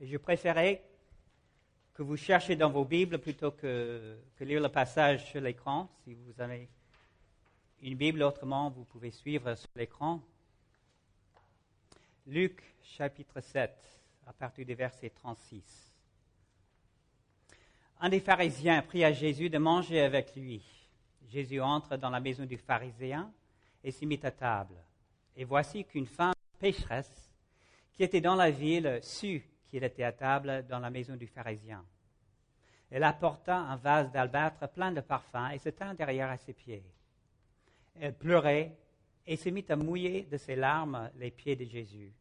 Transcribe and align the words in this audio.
Et 0.00 0.06
je 0.06 0.16
préférais 0.16 0.82
que 1.92 2.02
vous 2.02 2.16
cherchiez 2.16 2.56
dans 2.56 2.70
vos 2.70 2.86
Bibles 2.86 3.18
plutôt 3.18 3.50
que, 3.50 4.16
que 4.34 4.44
lire 4.44 4.62
le 4.62 4.70
passage 4.70 5.30
sur 5.30 5.42
l'écran. 5.42 5.90
Si 6.02 6.14
vous 6.14 6.40
avez 6.40 6.70
une 7.82 7.96
Bible, 7.96 8.22
autrement, 8.22 8.70
vous 8.70 8.84
pouvez 8.84 9.10
suivre 9.10 9.54
sur 9.54 9.68
l'écran. 9.76 10.22
Luc 12.26 12.62
chapitre 12.82 13.42
7, 13.42 13.70
à 14.26 14.32
partir 14.32 14.64
du 14.64 14.74
verset 14.74 15.10
36. 15.10 15.92
Un 18.00 18.08
des 18.08 18.20
pharisiens 18.20 18.80
prie 18.80 19.04
à 19.04 19.12
Jésus 19.12 19.50
de 19.50 19.58
manger 19.58 20.00
avec 20.00 20.34
lui. 20.34 20.62
Jésus 21.28 21.60
entre 21.60 21.98
dans 21.98 22.08
la 22.08 22.20
maison 22.20 22.46
du 22.46 22.56
pharisien 22.56 23.30
et 23.84 23.90
s'y 23.90 24.06
mit 24.06 24.20
à 24.22 24.30
table. 24.30 24.82
Et 25.36 25.44
voici 25.44 25.84
qu'une 25.84 26.06
femme 26.06 26.32
pécheresse 26.58 27.30
qui 27.92 28.02
était 28.02 28.22
dans 28.22 28.34
la 28.34 28.50
ville 28.50 28.98
sut 29.02 29.44
qu'il 29.70 29.84
était 29.84 30.04
à 30.04 30.12
table 30.12 30.66
dans 30.68 30.80
la 30.80 30.90
maison 30.90 31.16
du 31.16 31.26
pharisien. 31.26 31.84
Elle 32.90 33.04
apporta 33.04 33.56
un 33.56 33.76
vase 33.76 34.10
d'albâtre 34.10 34.68
plein 34.68 34.90
de 34.90 35.00
parfums 35.00 35.50
et 35.52 35.58
se 35.58 35.68
tint 35.68 35.94
derrière 35.94 36.28
à 36.28 36.36
ses 36.36 36.52
pieds. 36.52 36.84
Elle 38.00 38.16
pleurait 38.16 38.76
et 39.26 39.36
se 39.36 39.48
mit 39.48 39.64
à 39.68 39.76
mouiller 39.76 40.22
de 40.24 40.36
ses 40.36 40.56
larmes 40.56 41.10
les 41.16 41.30
pieds 41.30 41.56
de 41.56 41.64
Jésus. 41.64 42.12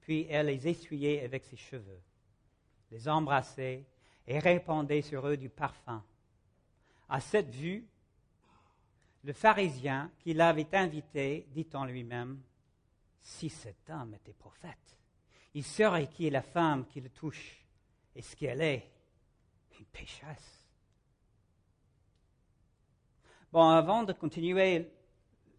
Puis 0.00 0.26
elle 0.30 0.46
les 0.46 0.66
essuyait 0.66 1.24
avec 1.24 1.44
ses 1.44 1.56
cheveux, 1.56 2.00
les 2.90 3.08
embrassait 3.08 3.84
et 4.26 4.38
répandait 4.38 5.02
sur 5.02 5.26
eux 5.26 5.36
du 5.36 5.50
parfum. 5.50 6.02
À 7.08 7.20
cette 7.20 7.54
vue, 7.54 7.86
le 9.24 9.32
pharisien 9.32 10.10
qui 10.20 10.32
l'avait 10.32 10.74
invité 10.74 11.46
dit 11.50 11.68
en 11.74 11.84
lui-même, 11.84 12.40
Si 13.20 13.50
cet 13.50 13.90
homme 13.90 14.14
était 14.14 14.32
prophète, 14.32 14.97
il 15.58 15.64
saurait 15.64 16.06
qui 16.06 16.28
est 16.28 16.30
la 16.30 16.42
femme 16.42 16.86
qui 16.86 17.00
le 17.00 17.08
touche 17.08 17.60
et 18.14 18.22
ce 18.22 18.36
qu'elle 18.36 18.60
est, 18.60 18.88
une 19.76 19.84
pécheresse. 19.86 20.64
Bon, 23.50 23.68
avant 23.68 24.04
de 24.04 24.12
continuer 24.12 24.88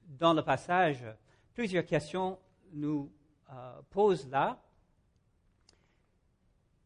dans 0.07 0.33
le 0.33 0.41
passage, 0.41 1.03
plusieurs 1.53 1.85
questions 1.85 2.39
nous 2.71 3.11
euh, 3.49 3.81
posent 3.89 4.29
là. 4.29 4.63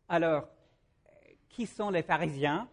Alors, 0.10 0.48
qui 1.50 1.68
sont 1.68 1.92
les 1.92 2.02
pharisiens? 2.02 2.68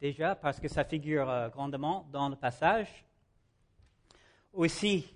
Déjà, 0.00 0.34
parce 0.34 0.58
que 0.58 0.68
ça 0.68 0.82
figure 0.82 1.28
euh, 1.28 1.50
grandement 1.50 2.08
dans 2.10 2.30
le 2.30 2.36
passage. 2.36 3.04
Aussi, 4.54 5.06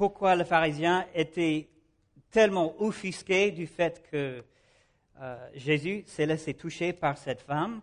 pourquoi 0.00 0.34
le 0.34 0.44
pharisien 0.44 1.06
était 1.12 1.68
tellement 2.30 2.74
offusqué 2.80 3.50
du 3.50 3.66
fait 3.66 4.02
que 4.10 4.42
euh, 5.20 5.50
Jésus 5.52 6.04
s'est 6.06 6.24
laissé 6.24 6.54
toucher 6.54 6.94
par 6.94 7.18
cette 7.18 7.42
femme. 7.42 7.82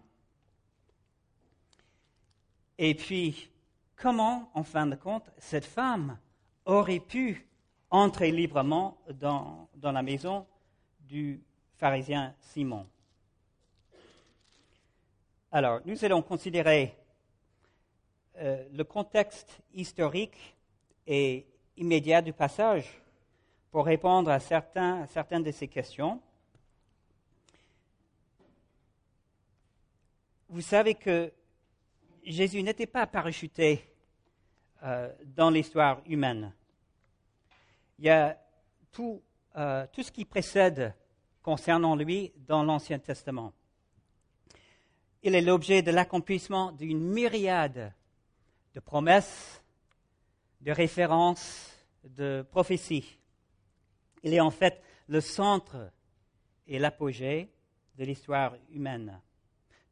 Et 2.75 2.95
puis, 2.95 3.51
comment, 3.95 4.49
en 4.55 4.63
fin 4.63 4.87
de 4.87 4.95
compte, 4.95 5.29
cette 5.37 5.65
femme 5.65 6.17
aurait 6.65 7.01
pu 7.01 7.47
entrer 7.91 8.31
librement 8.31 8.97
dans, 9.13 9.69
dans 9.75 9.91
la 9.91 10.01
maison 10.01 10.47
du 11.01 11.39
pharisien 11.75 12.33
Simon? 12.39 12.87
Alors, 15.51 15.81
nous 15.85 16.03
allons 16.03 16.23
considérer 16.23 16.97
euh, 18.37 18.67
le 18.73 18.83
contexte 18.83 19.61
historique 19.71 20.57
et 21.05 21.45
immédiat 21.77 22.21
du 22.21 22.33
passage 22.33 23.01
pour 23.71 23.85
répondre 23.85 24.31
à, 24.31 24.39
certains, 24.39 25.01
à 25.03 25.07
certaines 25.07 25.43
de 25.43 25.51
ces 25.51 25.67
questions. 25.67 26.21
Vous 30.49 30.61
savez 30.61 30.95
que 30.95 31.31
Jésus 32.23 32.63
n'était 32.63 32.87
pas 32.87 33.05
parachuté 33.07 33.83
euh, 34.83 35.11
dans 35.25 35.49
l'histoire 35.49 36.01
humaine. 36.05 36.53
Il 37.99 38.05
y 38.05 38.09
a 38.09 38.37
euh, 38.99 39.87
tout 39.91 40.03
ce 40.03 40.11
qui 40.11 40.25
précède 40.25 40.93
concernant 41.41 41.95
lui 41.95 42.33
dans 42.47 42.63
l'Ancien 42.63 42.99
Testament. 42.99 43.53
Il 45.23 45.35
est 45.35 45.41
l'objet 45.41 45.81
de 45.81 45.91
l'accomplissement 45.91 46.71
d'une 46.71 46.99
myriade 46.99 47.93
de 48.73 48.79
promesses, 48.79 49.63
de 50.67 50.73
références, 50.73 51.71
de 52.03 52.45
prophéties. 52.51 53.17
Il 54.21 54.33
est 54.33 54.41
en 54.41 54.51
fait 54.51 54.81
le 55.07 55.21
centre 55.21 55.93
et 56.67 56.77
l'apogée 56.77 57.49
de 57.97 58.03
l'histoire 58.03 58.53
humaine. 58.71 59.17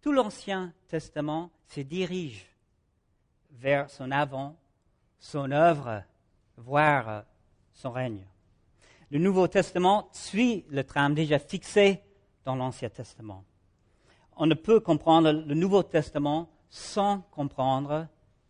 Tout 0.01 0.11
l'Ancien 0.11 0.73
Testament 0.89 1.49
se 1.69 1.79
dirige 1.79 2.45
vers 3.51 3.89
son 3.89 4.11
avant, 4.11 4.57
son 5.17 5.49
œuvre, 5.51 6.03
voire 6.57 7.23
son 7.71 7.91
règne. 7.91 8.27
Le 9.11 9.19
Nouveau 9.19 9.47
Testament 9.47 10.09
suit 10.11 10.65
le 10.67 10.83
trame 10.83 11.13
déjà 11.13 11.39
fixé 11.39 12.01
dans 12.43 12.57
l'Ancien 12.57 12.89
Testament. 12.89 13.45
On 14.35 14.45
ne 14.45 14.55
peut 14.55 14.81
comprendre 14.81 15.31
le 15.31 15.55
Nouveau 15.55 15.83
Testament 15.83 16.49
sans 16.69 17.21
comprendre 17.31 18.09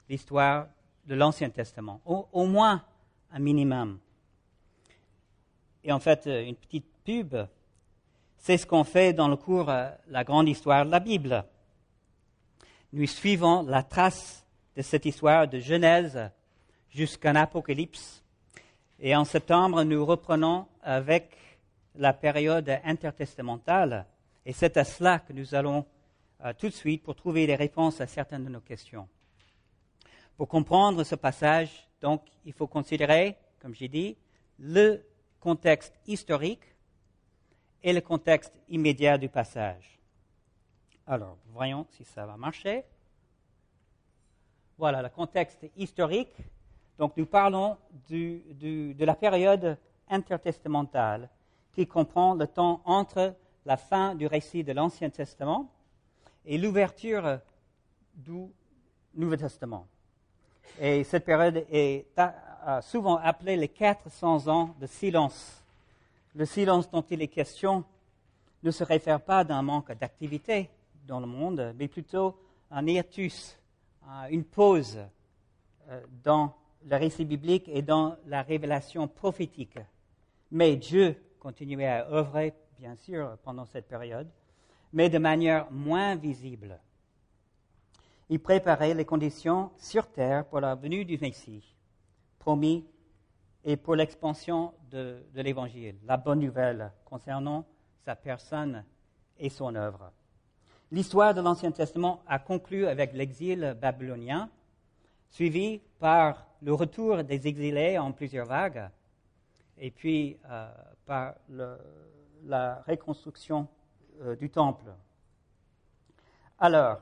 l'histoire 0.10 0.66
de 1.06 1.16
l'Ancien 1.16 1.50
Testament, 1.50 2.02
au, 2.06 2.46
moins 2.46 2.84
un 3.32 3.40
minimum. 3.40 4.00
Et 5.84 5.92
en 5.92 6.00
fait, 6.00 6.26
euh, 6.28 6.44
une 6.44 6.56
petite 6.56 6.88
pub, 7.04 7.36
c'est 8.38 8.58
ce 8.58 8.66
qu'on 8.66 8.84
fait 8.84 9.14
dans 9.14 9.28
le 9.28 9.36
cours 9.36 9.70
euh, 9.70 9.90
La 10.08 10.24
grande 10.24 10.48
histoire 10.48 10.86
de 10.86 10.92
la 10.92 11.00
Bible. 11.00 11.46
Nous 12.94 13.06
suivons 13.08 13.62
la 13.64 13.84
trace 13.84 14.46
de 14.76 14.82
cette 14.82 15.06
histoire 15.06 15.48
de 15.48 15.60
Genèse 15.60 16.32
jusqu'en 16.90 17.36
Apocalypse 17.36 18.26
et 19.00 19.16
en 19.16 19.26
septembre, 19.26 19.84
nous 19.84 20.06
reprenons 20.06 20.68
avec 20.82 21.36
la 21.96 22.14
période 22.14 22.70
intertestamentale. 22.84 24.06
Et 24.46 24.54
c'est 24.54 24.78
à 24.78 24.84
cela 24.84 25.20
que 25.20 25.34
nous 25.34 25.54
allons 25.54 25.86
euh, 26.44 26.54
tout 26.58 26.68
de 26.68 26.74
suite 26.74 27.04
pour 27.04 27.16
trouver 27.16 27.46
les 27.46 27.56
réponses 27.56 28.00
à 28.00 28.08
certaines 28.08 28.46
de 28.46 28.50
nos 28.50 28.62
questions. 28.62 29.08
Pour 30.38 30.48
comprendre 30.48 31.04
ce 31.04 31.16
passage, 31.16 31.88
donc, 32.02 32.22
il 32.46 32.54
faut 32.54 32.68
considérer, 32.68 33.38
comme 33.60 33.74
j'ai 33.74 33.88
dit, 33.88 34.18
le 34.60 35.04
contexte 35.40 35.94
historique 36.08 36.64
et 37.82 37.94
le 37.94 38.02
contexte 38.02 38.54
immédiat 38.70 39.18
du 39.18 39.30
passage. 39.30 40.00
Alors, 41.08 41.38
voyons 41.48 41.86
si 41.92 42.04
ça 42.04 42.26
va 42.26 42.36
marcher. 42.38 42.84
Voilà 44.78 45.02
le 45.02 45.10
contexte 45.10 45.66
historique 45.78 46.36
donc 46.98 47.18
nous 47.18 47.26
parlons 47.26 47.78
de 48.10 49.04
la 49.04 49.16
période 49.16 49.78
intertestamentale 50.10 51.30
qui 51.74 51.88
comprend 51.88 52.36
le 52.36 52.48
temps 52.48 52.82
entre 52.86 53.36
la 53.66 53.78
fin 53.78 54.16
du 54.16 54.28
récit 54.28 54.64
de 54.64 54.72
l'Ancien 54.72 55.10
Testament 55.10 55.70
et 56.46 56.58
l'ouverture 56.58 57.40
du 58.14 58.48
Nouveau 59.14 59.36
Testament. 59.36 59.88
Et 60.80 61.04
cette 61.04 61.26
période 61.26 61.66
est 61.72 62.06
souvent 62.82 63.18
appelée 63.18 63.58
les 63.58 63.68
400 63.68 64.48
ans 64.48 64.76
de 64.80 64.88
silence. 64.88 65.64
Le 66.36 66.46
silence 66.46 66.90
dont 66.90 67.04
il 67.10 67.22
est 67.22 67.28
question 67.28 67.84
ne 68.64 68.72
se 68.72 68.84
réfère 68.84 69.22
pas 69.22 69.40
à 69.40 69.54
un 69.54 69.62
manque 69.62 69.92
d'activité 69.94 70.70
dans 71.08 71.20
le 71.20 71.28
monde, 71.28 71.74
mais 71.78 71.88
plutôt 71.88 72.36
à 72.72 72.80
un 72.80 72.88
hiatus, 72.88 73.58
une 74.30 74.44
pause 74.44 75.00
euh, 75.90 76.02
dans 76.24 76.54
le 76.86 76.96
récit 76.98 77.26
biblique 77.26 77.68
et 77.68 77.82
dans 77.82 78.16
la 78.28 78.42
révélation 78.42 79.08
prophétique. 79.08 79.78
Mais 80.52 80.76
Dieu 80.76 81.16
continuait 81.40 81.88
à 81.88 82.10
œuvrer, 82.12 82.54
bien 82.80 82.96
sûr, 82.96 83.38
pendant 83.44 83.66
cette 83.66 83.88
période, 83.88 84.28
mais 84.94 85.10
de 85.10 85.18
manière 85.18 85.70
moins 85.72 86.16
visible. 86.16 86.80
Il 88.30 88.40
préparait 88.40 88.94
les 88.94 89.06
conditions 89.06 89.72
sur 89.78 90.08
terre 90.12 90.46
pour 90.46 90.60
la 90.60 90.74
venue 90.74 91.06
du 91.06 91.18
Messie, 91.20 91.76
promis, 92.40 92.86
et 93.64 93.78
pour 93.78 93.96
l'expansion 93.96 94.74
de, 94.92 95.24
l'Évangile, 95.34 95.98
la 96.06 96.18
bonne 96.18 96.40
nouvelle 96.40 96.92
concernant 97.04 97.66
sa 98.04 98.16
personne 98.16 98.84
et 99.40 99.50
son 99.50 99.74
œuvre. 99.76 100.12
L'histoire 100.92 101.34
de 101.34 101.42
l'Ancien 101.42 101.72
Testament 101.72 102.22
a 102.28 102.38
conclu 102.38 102.86
avec 102.86 103.14
l'exil 103.14 103.76
babylonien, 103.82 104.50
suivi 105.30 105.82
par 106.00 106.46
le 106.62 106.74
retour 106.74 107.24
des 107.24 107.48
exilés 107.48 107.98
en 107.98 108.12
plusieurs 108.12 108.46
vagues, 108.46 108.88
et 109.78 109.92
puis 109.92 110.38
euh, 110.50 110.70
par 111.06 111.34
la 111.50 112.84
reconstruction 112.88 113.68
euh, 114.22 114.36
du 114.36 114.50
temple. 114.50 114.94
Alors, 116.60 117.02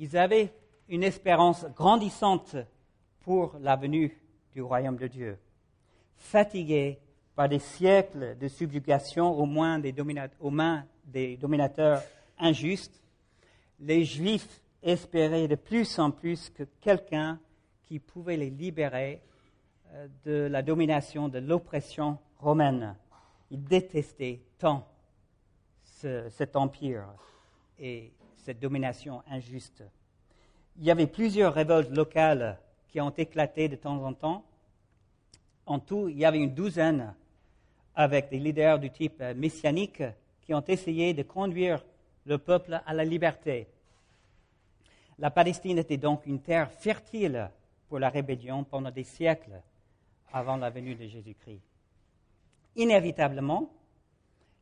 ils 0.00 0.16
avaient 0.16 0.50
une 0.88 1.04
espérance 1.04 1.66
grandissante 1.76 2.56
pour 3.20 3.54
la 3.60 3.76
venue 3.76 4.18
du 4.54 4.62
royaume 4.62 4.96
de 4.96 5.06
Dieu, 5.06 5.38
fatigués 6.16 6.98
par 7.36 7.48
des 7.48 7.58
siècles 7.58 8.36
de 8.38 8.48
subjugation 8.48 9.38
aux 9.38 9.46
mains 9.46 9.78
des, 9.78 11.36
dominateurs 11.36 12.02
injustes, 12.38 13.00
les 13.78 14.04
Juifs 14.04 14.60
espéraient 14.82 15.48
de 15.48 15.54
plus 15.54 15.98
en 15.98 16.10
plus 16.10 16.48
que 16.48 16.64
quelqu'un 16.80 17.38
qui 17.84 17.98
pouvait 17.98 18.38
les 18.38 18.50
libérer 18.50 19.20
euh, 19.92 20.08
de 20.24 20.48
la 20.50 20.62
domination, 20.62 21.28
de 21.28 21.38
l'oppression 21.38 22.18
romaine. 22.38 22.96
Ils 23.50 23.62
détestaient 23.62 24.40
tant 24.58 24.86
cet 26.30 26.56
empire 26.56 27.04
et 27.78 28.10
cette 28.44 28.60
domination 28.60 29.22
injuste. 29.30 29.84
Il 30.78 30.84
y 30.84 30.90
avait 30.90 31.06
plusieurs 31.06 31.54
révoltes 31.54 31.90
locales 31.90 32.58
qui 32.88 33.00
ont 33.00 33.10
éclaté 33.10 33.68
de 33.68 33.76
temps 33.76 34.02
en 34.04 34.12
temps. 34.12 34.44
En 35.66 35.78
tout, 35.78 36.08
il 36.08 36.18
y 36.18 36.24
avait 36.24 36.38
une 36.38 36.54
douzaine 36.54 37.14
avec 37.94 38.30
des 38.30 38.38
leaders 38.38 38.78
du 38.78 38.90
type 38.90 39.22
messianique 39.36 40.02
qui 40.42 40.54
ont 40.54 40.64
essayé 40.66 41.14
de 41.14 41.22
conduire 41.22 41.84
le 42.24 42.38
peuple 42.38 42.80
à 42.86 42.94
la 42.94 43.04
liberté. 43.04 43.66
La 45.18 45.30
Palestine 45.30 45.78
était 45.78 45.96
donc 45.96 46.26
une 46.26 46.40
terre 46.40 46.70
fertile 46.72 47.50
pour 47.88 47.98
la 47.98 48.08
rébellion 48.08 48.64
pendant 48.64 48.90
des 48.90 49.04
siècles 49.04 49.60
avant 50.32 50.56
la 50.56 50.70
venue 50.70 50.94
de 50.94 51.06
Jésus-Christ. 51.06 51.62
Inévitablement, 52.76 53.70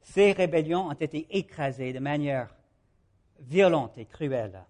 ces 0.03 0.33
rébellions 0.33 0.89
ont 0.89 0.93
été 0.93 1.27
écrasées 1.31 1.93
de 1.93 1.99
manière 1.99 2.49
violente 3.40 3.96
et 3.99 4.06
cruelle. 4.06 4.64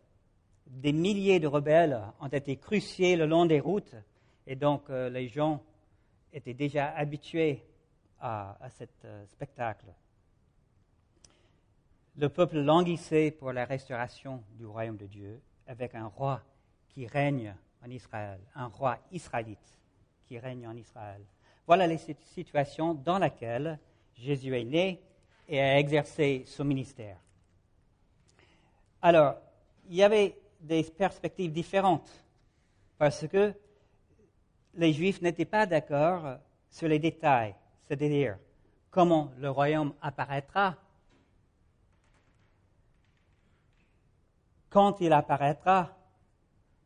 Des 0.67 0.93
milliers 0.93 1.41
de 1.41 1.47
rebelles 1.47 2.01
ont 2.21 2.29
été 2.29 2.57
cruciés 2.57 3.17
le 3.17 3.27
long 3.27 3.47
des 3.47 3.61
routes 3.61 3.95
et 4.47 4.57
donc 4.57 4.91
euh, 4.91 5.09
les 5.09 5.29
gens 5.29 5.63
étaient 6.33 6.55
déjà 6.55 6.91
habitués 6.91 7.63
à, 8.21 8.57
à 8.61 8.71
ce 8.71 8.85
euh, 9.05 9.27
spectacle. 9.27 9.87
Le 12.17 12.29
peuple 12.29 12.59
languissait 12.59 13.31
pour 13.31 13.53
la 13.53 13.65
restauration 13.65 14.43
du 14.59 14.67
royaume 14.67 14.97
de 14.97 15.07
Dieu 15.07 15.41
avec 15.67 15.95
un 15.95 16.07
roi 16.07 16.43
qui 16.89 17.07
règne 17.07 17.55
en 17.85 17.91
Israël, 17.91 18.41
un 18.55 18.67
roi 18.67 18.99
israélite 19.13 19.79
qui 20.27 20.39
règne 20.39 20.67
en 20.67 20.77
Israël. 20.77 21.23
Voilà 21.67 21.87
les 21.87 21.99
situations 21.99 22.95
dans 22.95 23.19
lesquelles 23.19 23.79
Jésus 24.17 24.57
est 24.59 24.65
né 24.65 25.01
et 25.47 25.61
a 25.61 25.79
exercé 25.79 26.45
son 26.47 26.65
ministère. 26.65 27.19
Alors, 29.01 29.37
il 29.89 29.97
y 29.97 30.03
avait 30.03 30.37
des 30.61 30.83
perspectives 30.83 31.53
différentes 31.53 32.11
parce 32.99 33.27
que 33.29 33.55
les 34.75 34.93
Juifs 34.93 35.23
n'étaient 35.23 35.45
pas 35.45 35.67
d'accord 35.67 36.39
sur 36.71 36.89
les 36.89 36.99
détails, 36.99 37.55
c'est-à-dire 37.87 38.37
comment 38.91 39.33
le 39.39 39.51
royaume 39.51 39.95
apparaîtra, 40.03 40.77
quand 44.69 45.01
il 45.01 45.13
apparaîtra, 45.13 45.97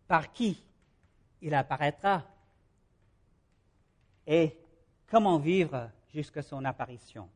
par 0.06 0.32
qui 0.32 0.62
il 1.40 1.54
apparaîtra 1.54 2.22
et 4.26 4.56
comment 5.10 5.38
vivre 5.38 5.90
jusqu'à 6.12 6.42
son 6.42 6.64
apparition. 6.64 7.28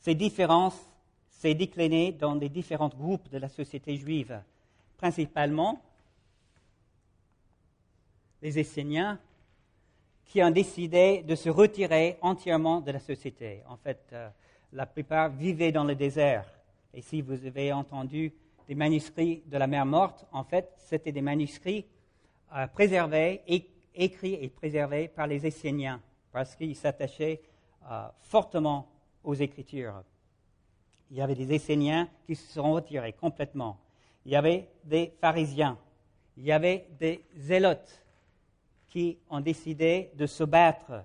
Ces 0.00 0.14
différences 0.14 0.93
s'est 1.44 1.54
déclinées 1.54 2.12
dans 2.12 2.34
les 2.36 2.48
différents 2.48 2.88
groupes 2.88 3.28
de 3.28 3.36
la 3.36 3.50
société 3.50 3.98
juive, 3.98 4.40
principalement 4.96 5.78
les 8.40 8.58
Esséniens 8.58 9.20
qui 10.24 10.42
ont 10.42 10.50
décidé 10.50 11.22
de 11.22 11.34
se 11.34 11.50
retirer 11.50 12.16
entièrement 12.22 12.80
de 12.80 12.92
la 12.92 12.98
société. 12.98 13.62
En 13.68 13.76
fait, 13.76 14.00
euh, 14.14 14.30
la 14.72 14.86
plupart 14.86 15.28
vivaient 15.28 15.70
dans 15.70 15.84
le 15.84 15.94
désert. 15.94 16.46
Et 16.94 17.02
si 17.02 17.20
vous 17.20 17.44
avez 17.44 17.74
entendu 17.74 18.32
des 18.66 18.74
manuscrits 18.74 19.42
de 19.44 19.58
la 19.58 19.66
mer 19.66 19.84
morte, 19.84 20.24
en 20.32 20.44
fait, 20.44 20.72
c'était 20.78 21.12
des 21.12 21.20
manuscrits 21.20 21.84
euh, 22.56 22.66
préservés, 22.68 23.42
écrits 23.94 24.38
et 24.40 24.48
préservés 24.48 25.08
par 25.08 25.26
les 25.26 25.46
Esséniens, 25.46 26.00
parce 26.32 26.56
qu'ils 26.56 26.74
s'attachaient 26.74 27.42
euh, 27.90 28.06
fortement 28.22 28.88
aux 29.22 29.34
Écritures. 29.34 30.02
Il 31.14 31.18
y 31.18 31.22
avait 31.22 31.36
des 31.36 31.54
Esséniens 31.54 32.08
qui 32.26 32.34
se 32.34 32.54
sont 32.54 32.72
retirés 32.72 33.12
complètement. 33.12 33.78
Il 34.26 34.32
y 34.32 34.36
avait 34.36 34.68
des 34.82 35.12
pharisiens. 35.20 35.78
Il 36.36 36.42
y 36.42 36.50
avait 36.50 36.88
des 36.98 37.24
zélotes 37.36 38.04
qui 38.88 39.18
ont 39.30 39.38
décidé 39.38 40.10
de 40.16 40.26
se 40.26 40.42
battre. 40.42 41.04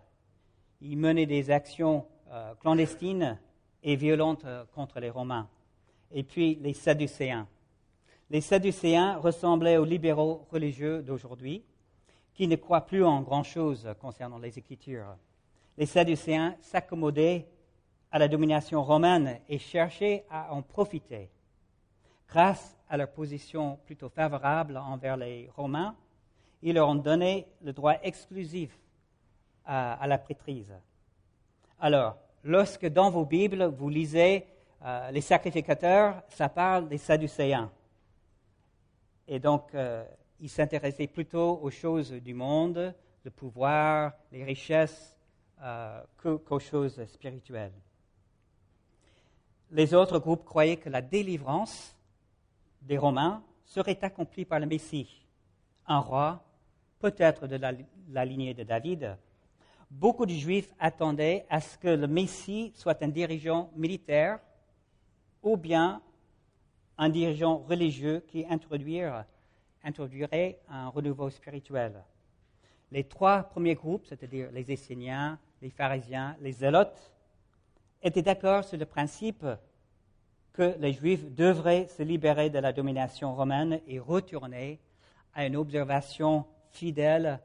Ils 0.81 0.97
menaient 0.97 1.27
des 1.27 1.51
actions 1.51 2.07
euh, 2.31 2.55
clandestines 2.55 3.37
et 3.83 3.95
violentes 3.95 4.47
contre 4.73 4.99
les 4.99 5.11
Romains 5.11 5.47
et 6.11 6.23
puis 6.23 6.55
les 6.55 6.73
Sadducéens. 6.73 7.47
Les 8.31 8.41
Sadducéens 8.41 9.17
ressemblaient 9.17 9.77
aux 9.77 9.85
libéraux 9.85 10.47
religieux 10.49 11.03
d'aujourd'hui, 11.03 11.63
qui 12.33 12.47
ne 12.47 12.55
croient 12.55 12.87
plus 12.87 13.05
en 13.05 13.21
grand-chose 13.21 13.87
concernant 14.01 14.39
les 14.39 14.57
Écritures. 14.57 15.15
Les 15.77 15.85
Sadducéens 15.85 16.55
s'accommodaient 16.61 17.45
à 18.11 18.19
la 18.19 18.27
domination 18.27 18.83
romaine 18.83 19.39
et 19.47 19.59
cherchaient 19.59 20.25
à 20.29 20.53
en 20.53 20.61
profiter. 20.61 21.29
Grâce 22.27 22.77
à 22.87 22.97
leur 22.97 23.11
position 23.11 23.79
plutôt 23.85 24.09
favorable 24.09 24.77
envers 24.77 25.17
les 25.17 25.49
Romains, 25.55 25.95
ils 26.61 26.73
leur 26.73 26.89
ont 26.89 26.95
donné 26.95 27.47
le 27.61 27.73
droit 27.73 27.95
exclusif 28.03 28.77
à, 29.65 30.07
la 30.07 30.17
prêtrise. 30.17 30.73
Alors, 31.79 32.17
lorsque 32.43 32.87
dans 32.87 33.11
vos 33.11 33.25
Bibles, 33.25 33.65
vous 33.65 33.89
lisez 33.89 34.45
euh, 34.83 35.11
les 35.11 35.21
sacrificateurs, 35.21 36.23
ça 36.29 36.49
parle 36.49 36.89
des 36.89 36.97
Sadducéens. 36.97 37.71
Et 39.27 39.39
donc, 39.39 39.73
euh, 39.75 40.03
ils 40.39 40.49
s'intéressaient 40.49 41.07
plutôt 41.07 41.59
aux 41.61 41.69
choses 41.69 42.11
du 42.11 42.33
monde, 42.33 42.95
le 43.23 43.31
pouvoir, 43.31 44.13
les 44.31 44.43
richesses, 44.43 45.15
euh, 45.61 46.01
qu'aux 46.17 46.59
choses 46.59 47.05
spirituelles. 47.05 47.73
Les 49.71 49.93
autres 49.93 50.17
groupes 50.17 50.45
croyaient 50.45 50.77
que 50.77 50.89
la 50.89 51.01
délivrance 51.01 51.95
des 52.81 52.97
Romains 52.97 53.43
serait 53.65 53.99
accomplie 54.01 54.45
par 54.45 54.59
le 54.59 54.65
Messie, 54.65 55.27
un 55.85 55.99
roi, 55.99 56.43
peut-être 56.99 57.45
de 57.45 57.59
la 58.11 58.25
lignée 58.25 58.55
de 58.55 58.63
David. 58.63 59.15
Beaucoup 59.91 60.25
de 60.25 60.33
Juifs 60.33 60.73
attendaient 60.79 61.45
à 61.49 61.61
ce 61.61 61.77
que 61.77 61.87
le 61.87 62.07
Messie 62.07 62.71
soit 62.75 63.01
un 63.03 63.09
dirigeant 63.09 63.69
militaire 63.75 64.39
ou 65.43 65.55
bien 65.55 66.01
un 66.97 67.09
dirigeant 67.09 67.57
religieux 67.57 68.23
qui 68.27 68.45
introduirait 68.49 69.25
un 70.67 70.89
renouveau 70.89 71.29
spirituel. 71.29 72.03
Les 72.91 73.03
trois 73.03 73.43
premiers 73.43 73.75
groupes, 73.75 74.07
c'est-à-dire 74.07 74.49
les 74.51 74.71
Esséniens, 74.71 75.37
les 75.61 75.69
pharisiens, 75.69 76.35
les 76.41 76.53
zélotes, 76.53 77.13
étaient 78.01 78.21
d'accord 78.21 78.63
sur 78.63 78.77
le 78.77 78.85
principe 78.85 79.45
que 80.53 80.75
les 80.79 80.93
Juifs 80.93 81.33
devraient 81.33 81.87
se 81.87 82.03
libérer 82.03 82.49
de 82.49 82.59
la 82.59 82.73
domination 82.73 83.35
romaine 83.35 83.79
et 83.87 83.99
retourner 83.99 84.79
à 85.33 85.45
une 85.45 85.55
observation 85.55 86.45
fidèle 86.71 87.39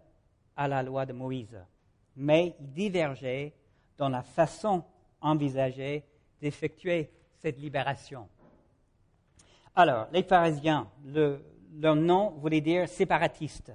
à 0.56 0.68
la 0.68 0.82
loi 0.82 1.06
de 1.06 1.12
Moïse. 1.12 1.58
Mais 2.16 2.56
ils 2.60 2.72
divergeaient 2.72 3.52
dans 3.98 4.08
la 4.08 4.22
façon 4.22 4.84
envisagée 5.20 6.04
d'effectuer 6.40 7.10
cette 7.38 7.58
libération. 7.58 8.28
Alors, 9.76 10.06
les 10.12 10.22
pharisiens, 10.22 10.88
leur 11.04 11.96
nom 11.96 12.30
voulait 12.38 12.60
dire 12.60 12.88
séparatiste. 12.88 13.72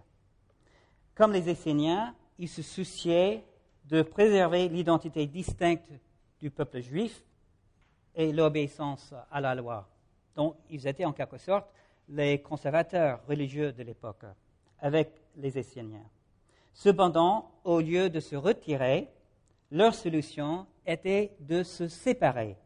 Comme 1.13 1.33
les 1.33 1.49
Esséniens, 1.49 2.15
ils 2.37 2.47
se 2.47 2.61
souciaient 2.61 3.43
de 3.85 4.01
préserver 4.01 4.69
l'identité 4.69 5.25
distincte 5.25 5.91
du 6.39 6.49
peuple 6.51 6.79
juif 6.79 7.23
et 8.15 8.31
l'obéissance 8.31 9.13
à 9.31 9.41
la 9.41 9.55
loi. 9.55 9.87
Donc, 10.35 10.55
ils 10.69 10.87
étaient 10.87 11.05
en 11.05 11.13
quelque 11.13 11.37
sorte 11.37 11.69
les 12.09 12.41
conservateurs 12.41 13.19
religieux 13.27 13.71
de 13.71 13.83
l'époque, 13.83 14.25
avec 14.79 15.11
les 15.37 15.57
Esséniens. 15.57 16.09
Cependant, 16.73 17.51
au 17.63 17.79
lieu 17.79 18.09
de 18.09 18.19
se 18.19 18.35
retirer, 18.35 19.09
leur 19.71 19.93
solution 19.93 20.65
était 20.85 21.35
de 21.39 21.61
se 21.63 21.87
séparer, 21.87 22.57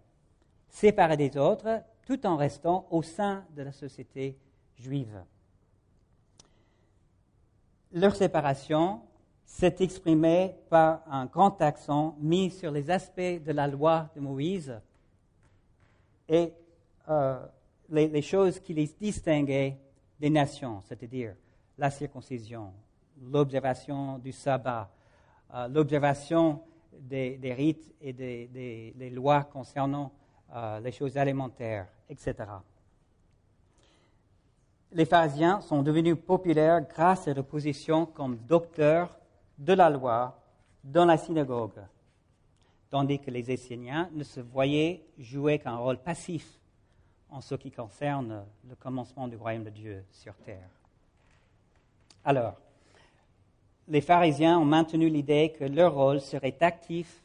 séparer 0.70 1.18
des 1.18 1.38
autres 1.38 1.82
tout 2.06 2.26
en 2.26 2.38
restant 2.38 2.88
au 2.92 3.02
sein 3.02 3.46
de 3.52 3.64
la 3.64 3.72
société 3.72 4.38
juive. 4.78 5.24
Leur 7.92 8.16
séparation 8.16 9.02
s'est 9.46 9.76
exprimée 9.80 10.56
par 10.70 11.04
un 11.10 11.26
grand 11.26 11.62
accent 11.62 12.16
mis 12.20 12.50
sur 12.50 12.72
les 12.72 12.90
aspects 12.90 13.20
de 13.20 13.52
la 13.52 13.68
loi 13.68 14.10
de 14.16 14.22
Moïse 14.22 14.80
et 16.28 16.54
euh, 17.10 17.46
les, 17.90 18.22
choses 18.22 18.60
qui 18.60 18.74
les 18.74 18.88
distinguaient 19.00 19.78
des 20.20 20.30
nations, 20.30 20.82
c'est-à-dire 20.86 21.36
la 21.78 21.92
circoncision, 21.92 22.72
l'observation 23.22 24.18
du 24.18 24.32
sabbat, 24.32 24.90
euh, 25.54 25.68
l'observation 25.68 26.62
des, 26.92 27.38
rites 27.56 27.94
et 28.02 28.14
des, 28.14 29.10
lois 29.14 29.44
concernant 29.44 30.12
euh, 30.56 30.80
les 30.80 30.92
choses 30.92 31.18
alimentaires, 31.18 31.88
etc. 32.10 32.36
Les 34.92 35.06
pharisiens 35.06 35.60
sont 35.62 35.82
devenus 35.82 36.16
populaires 36.16 36.82
grâce 36.88 37.28
à 37.28 37.34
leur 37.34 37.46
position 37.46 38.06
comme 38.06 38.38
docteurs 38.38 39.18
de 39.58 39.74
la 39.74 39.90
loi 39.90 40.40
dans 40.84 41.06
la 41.06 41.18
synagogue, 41.18 41.82
tandis 42.90 43.20
que 43.20 43.32
les 43.32 43.52
Esséniens 43.52 44.10
ne 44.14 44.24
se 44.24 44.40
voyaient 44.40 45.04
jouer 45.18 45.60
qu'un 45.60 45.78
rôle 45.78 45.98
passif 45.98 46.60
en 47.30 47.42
ce 47.42 47.56
qui 47.56 47.72
concerne 47.72 48.46
le 48.68 48.76
commencement 48.76 49.28
du 49.28 49.36
royaume 49.36 49.64
de 49.64 49.70
Dieu 49.70 50.04
sur 50.12 50.36
terre. 50.36 50.70
Alors, 52.24 52.56
les 53.88 54.02
pharisiens 54.02 54.60
ont 54.60 54.66
maintenu 54.66 55.10
l'idée 55.10 55.54
que 55.58 55.66
leur 55.66 55.94
rôle 55.94 56.22
serait 56.22 56.56
actif 56.62 57.24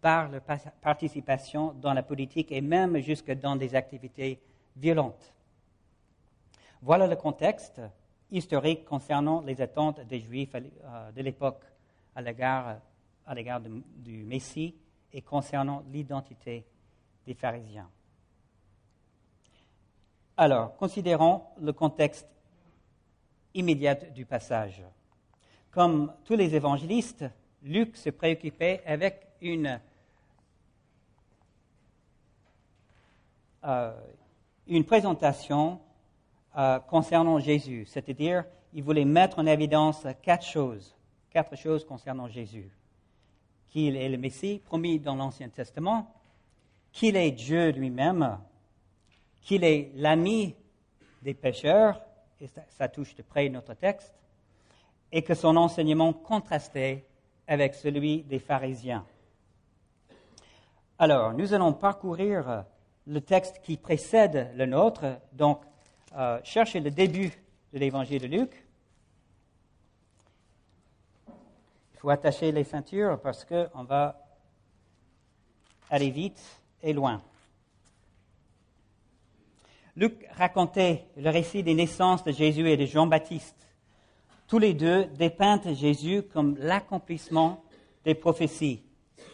par 0.00 0.28
leur 0.28 0.42
participation 0.80 1.74
dans 1.80 1.92
la 1.92 2.02
politique 2.02 2.52
et 2.52 2.60
même 2.60 2.98
jusque 2.98 3.32
dans 3.32 3.56
des 3.56 3.74
activités 3.74 4.38
violentes. 4.76 5.32
Voilà 6.82 7.06
le 7.06 7.16
contexte 7.16 7.80
historique 8.30 8.84
concernant 8.84 9.40
les 9.40 9.60
attentes 9.60 10.00
des 10.00 10.20
Juifs 10.20 10.54
euh, 10.54 11.12
de 11.12 11.22
l'époque 11.22 11.62
à 12.14 12.22
l'égard, 12.22 12.80
du 13.96 14.24
Messie 14.24 14.74
et 15.12 15.20
concernant 15.20 15.82
l'identité 15.90 16.64
des 17.26 17.34
pharisiens. 17.34 17.90
Alors, 20.36 20.76
considérons 20.76 21.42
le 21.60 21.72
contexte 21.72 22.28
immédiat 23.54 23.94
du 23.94 24.24
passage. 24.26 24.82
Comme 25.70 26.12
tous 26.24 26.36
les 26.36 26.54
évangélistes, 26.54 27.24
Luc 27.62 27.96
se 27.96 28.10
préoccupait 28.10 28.82
avec 28.86 29.26
une, 29.40 29.80
euh, 33.64 33.92
une 34.66 34.84
présentation 34.84 35.80
euh, 36.56 36.78
concernant 36.80 37.38
Jésus, 37.38 37.84
c'est-à-dire 37.86 38.44
il 38.72 38.82
voulait 38.82 39.04
mettre 39.04 39.38
en 39.38 39.46
évidence 39.46 40.06
quatre 40.22 40.44
choses, 40.44 40.94
quatre 41.30 41.56
choses 41.56 41.84
concernant 41.84 42.28
Jésus. 42.28 42.70
Qu'il 43.68 43.96
est 43.96 44.08
le 44.08 44.16
Messie 44.16 44.62
promis 44.64 44.98
dans 44.98 45.16
l'Ancien 45.16 45.48
Testament, 45.48 46.14
qu'il 46.92 47.16
est 47.16 47.30
Dieu 47.30 47.70
lui-même, 47.72 48.38
qu'il 49.42 49.64
est 49.64 49.92
l'ami 49.96 50.54
des 51.22 51.34
pécheurs, 51.34 52.00
et 52.40 52.48
ça, 52.68 52.88
touche 52.88 53.14
de 53.14 53.22
près 53.22 53.48
notre 53.48 53.74
texte, 53.74 54.14
et 55.12 55.22
que 55.22 55.34
son 55.34 55.56
enseignement 55.56 56.12
contrastait 56.12 57.04
avec 57.46 57.74
celui 57.74 58.22
des 58.22 58.38
pharisiens. 58.38 59.04
Alors, 60.98 61.32
nous 61.32 61.52
allons 61.52 61.72
parcourir 61.72 62.64
le 63.06 63.20
texte 63.20 63.60
qui 63.62 63.76
précède 63.76 64.52
le 64.56 64.66
nôtre, 64.66 65.18
donc 65.32 65.60
euh, 66.16 66.40
chercher 66.44 66.80
le 66.80 66.90
début 66.90 67.30
de 67.74 67.78
l'évangile 67.78 68.22
de 68.22 68.26
Luc. 68.26 68.64
Il 71.28 71.98
faut 71.98 72.08
attacher 72.08 72.52
les 72.52 72.64
ceintures 72.64 73.20
parce 73.20 73.44
qu'on 73.44 73.84
va 73.84 74.18
aller 75.90 76.10
vite 76.10 76.42
et 76.82 76.94
loin. 76.94 77.20
Luc 79.94 80.26
racontait 80.32 81.06
le 81.16 81.28
récit 81.28 81.62
des 81.62 81.74
naissances 81.74 82.24
de 82.24 82.32
Jésus 82.32 82.68
et 82.68 82.76
de 82.76 82.86
Jean-Baptiste. 82.86 83.66
Tous 84.46 84.58
les 84.58 84.72
deux 84.72 85.06
dépeintent 85.06 85.74
Jésus 85.74 86.22
comme 86.22 86.56
l'accomplissement 86.58 87.62
des 88.04 88.14
prophéties, 88.14 88.82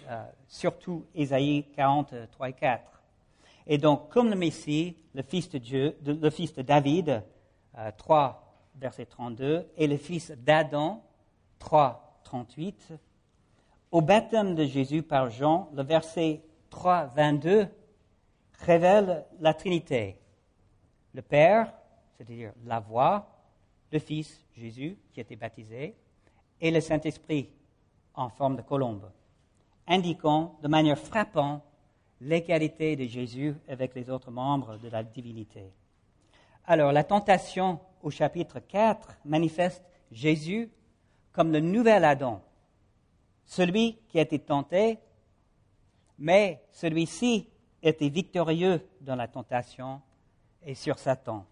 euh, 0.08 0.24
surtout 0.48 1.04
Ésaïe 1.14 1.64
43 1.76 2.48
et 2.48 2.52
4. 2.54 2.91
Et 3.66 3.78
donc, 3.78 4.08
comme 4.10 4.30
le 4.30 4.36
Messie, 4.36 4.96
le 5.14 5.22
fils 5.22 5.48
de 5.48 5.58
Dieu, 5.58 5.96
le 6.04 6.30
fils 6.30 6.54
David, 6.54 7.22
3, 7.96 8.28
euh, 8.28 8.78
verset 8.80 9.06
32, 9.06 9.68
et 9.76 9.86
le 9.86 9.96
fils 9.96 10.32
d'Adam, 10.32 11.02
3, 11.58 12.20
38, 12.24 12.92
au 13.90 14.00
baptême 14.00 14.54
de 14.54 14.64
Jésus 14.64 15.02
par 15.02 15.30
Jean, 15.30 15.70
le 15.74 15.82
verset 15.82 16.42
3, 16.70 17.06
22, 17.06 17.68
révèle 18.60 19.26
la 19.40 19.54
Trinité. 19.54 20.18
Le 21.14 21.22
Père, 21.22 21.72
c'est-à-dire 22.16 22.52
la 22.64 22.80
voix, 22.80 23.28
le 23.90 23.98
Fils, 23.98 24.42
Jésus, 24.56 24.96
qui 25.12 25.20
été 25.20 25.36
baptisé, 25.36 25.94
et 26.60 26.70
le 26.70 26.80
Saint-Esprit 26.80 27.50
en 28.14 28.28
forme 28.28 28.56
de 28.56 28.62
colombe, 28.62 29.10
indiquant 29.86 30.56
de 30.62 30.68
manière 30.68 30.98
frappante 30.98 31.62
l'égalité 32.22 32.94
de 32.94 33.04
Jésus 33.04 33.54
avec 33.68 33.94
les 33.94 34.08
autres 34.08 34.30
membres 34.30 34.78
de 34.78 34.88
la 34.88 35.02
divinité. 35.02 35.72
Alors, 36.64 36.92
la 36.92 37.02
tentation 37.02 37.80
au 38.02 38.10
chapitre 38.10 38.60
4 38.60 39.18
manifeste 39.24 39.84
Jésus 40.12 40.70
comme 41.32 41.50
le 41.50 41.60
nouvel 41.60 42.04
Adam, 42.04 42.40
celui 43.44 43.98
qui 44.08 44.18
a 44.18 44.22
été 44.22 44.38
tenté, 44.38 44.98
mais 46.18 46.62
celui-ci 46.70 47.48
était 47.82 48.08
victorieux 48.08 48.86
dans 49.00 49.16
la 49.16 49.26
tentation 49.26 50.00
et 50.64 50.76
sur 50.76 50.98
Satan. 50.98 51.44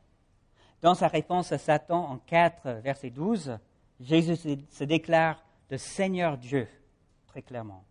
Dans 0.83 0.95
sa 0.95 1.09
réponse 1.09 1.51
à 1.51 1.59
Satan 1.59 2.11
en 2.11 2.19
4, 2.19 2.81
verset 2.83 3.11
12, 3.11 3.59
Jésus 3.99 4.37
se 4.71 4.85
déclare 4.85 5.43
le 5.69 5.79
Seigneur 5.79 6.39
Dieu, 6.39 6.69
très 7.27 7.43
clairement. 7.43 7.85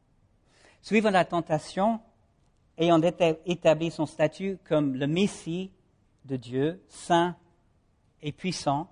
Suivant 0.82 1.12
la 1.12 1.26
tentation, 1.26 2.00
ayant 2.80 3.02
établi 3.02 3.92
son 3.92 4.06
statut 4.06 4.58
comme 4.64 4.96
le 4.96 5.06
Messie 5.06 5.72
de 6.26 6.38
Dieu, 6.38 6.82
saint 6.88 7.36
et 8.22 8.32
puissant, 8.32 8.88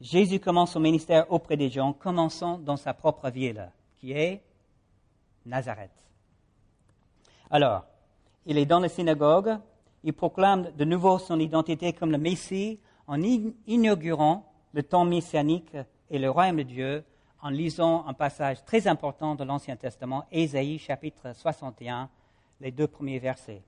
Jésus 0.00 0.40
commence 0.40 0.72
son 0.72 0.80
ministère 0.80 1.30
auprès 1.30 1.58
des 1.58 1.68
gens, 1.68 1.92
commençant 1.92 2.58
dans 2.58 2.76
sa 2.76 2.94
propre 2.94 3.28
ville, 3.28 3.70
qui 3.98 4.12
est 4.12 4.42
Nazareth. 5.44 5.90
Alors, 7.50 7.84
il 8.46 8.56
est 8.56 8.66
dans 8.66 8.80
la 8.80 8.88
synagogue, 8.88 9.58
il 10.02 10.14
proclame 10.14 10.70
de 10.72 10.84
nouveau 10.84 11.18
son 11.18 11.38
identité 11.38 11.92
comme 11.92 12.12
le 12.12 12.18
Messie 12.18 12.80
en 13.06 13.20
inaugurant 13.22 14.50
le 14.72 14.82
temps 14.82 15.04
messianique 15.04 15.76
et 16.08 16.18
le 16.18 16.30
royaume 16.30 16.58
de 16.58 16.62
Dieu 16.62 17.04
en 17.42 17.50
lisant 17.50 18.06
un 18.06 18.14
passage 18.14 18.64
très 18.64 18.86
important 18.86 19.34
de 19.34 19.44
l'Ancien 19.44 19.76
Testament, 19.76 20.24
Ésaïe 20.30 20.78
chapitre 20.78 21.34
61, 21.34 22.08
les 22.60 22.70
deux 22.70 22.86
premiers 22.86 23.18
versets. 23.18 23.62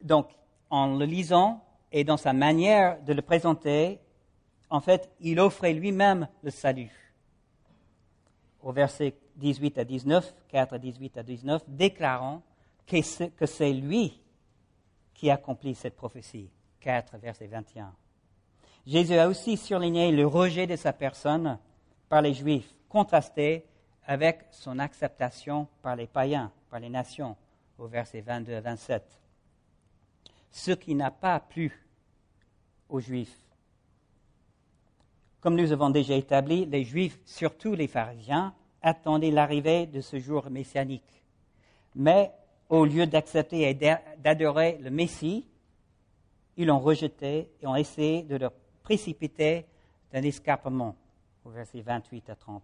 Donc, 0.00 0.28
en 0.70 0.96
le 0.96 1.04
lisant 1.04 1.64
et 1.92 2.04
dans 2.04 2.16
sa 2.16 2.32
manière 2.32 3.00
de 3.02 3.12
le 3.12 3.22
présenter, 3.22 4.00
en 4.68 4.80
fait, 4.80 5.10
il 5.20 5.38
offrait 5.40 5.72
lui-même 5.72 6.28
le 6.42 6.50
salut. 6.50 7.14
Au 8.62 8.72
verset 8.72 9.14
18 9.36 9.78
à 9.78 9.84
19, 9.84 10.34
4 10.48 10.72
à 10.74 10.78
18 10.78 11.18
à 11.18 11.22
19, 11.22 11.62
déclarant 11.68 12.42
que 12.86 13.46
c'est 13.46 13.72
lui 13.72 14.20
qui 15.14 15.30
accomplit 15.30 15.74
cette 15.74 15.96
prophétie. 15.96 16.50
4, 16.80 17.16
verset 17.18 17.46
21. 17.46 17.92
Jésus 18.86 19.14
a 19.14 19.28
aussi 19.28 19.56
surligné 19.56 20.12
le 20.12 20.26
rejet 20.26 20.66
de 20.66 20.76
sa 20.76 20.92
personne 20.92 21.58
par 22.08 22.20
les 22.20 22.34
Juifs, 22.34 22.74
contrasté 22.88 23.64
avec 24.06 24.40
son 24.50 24.78
acceptation 24.78 25.66
par 25.82 25.96
les 25.96 26.06
païens, 26.06 26.52
par 26.70 26.80
les 26.80 26.90
nations, 26.90 27.36
au 27.78 27.86
verset 27.86 28.20
22 28.20 28.54
à 28.54 28.60
27. 28.60 29.02
Ce 30.50 30.70
qui 30.72 30.94
n'a 30.94 31.10
pas 31.10 31.40
plu 31.40 31.86
aux 32.88 33.00
Juifs. 33.00 33.38
Comme 35.40 35.56
nous 35.56 35.72
avons 35.72 35.90
déjà 35.90 36.14
établi, 36.14 36.64
les 36.66 36.84
Juifs, 36.84 37.18
surtout 37.24 37.74
les 37.74 37.88
pharisiens, 37.88 38.54
attendaient 38.80 39.30
l'arrivée 39.30 39.86
de 39.86 40.00
ce 40.00 40.18
jour 40.18 40.48
messianique. 40.50 41.22
Mais 41.94 42.32
au 42.68 42.84
lieu 42.84 43.06
d'accepter 43.06 43.68
et 43.68 43.74
d'adorer 43.74 44.78
le 44.78 44.90
Messie, 44.90 45.46
ils 46.56 46.66
l'ont 46.66 46.80
rejeté 46.80 47.50
et 47.60 47.66
ont 47.66 47.76
essayé 47.76 48.22
de 48.22 48.36
le 48.36 48.50
précipiter 48.82 49.66
d'un 50.12 50.22
escarpement, 50.22 50.94
au 51.44 51.50
verset 51.50 51.80
28 51.80 52.30
à 52.30 52.36
30. 52.36 52.62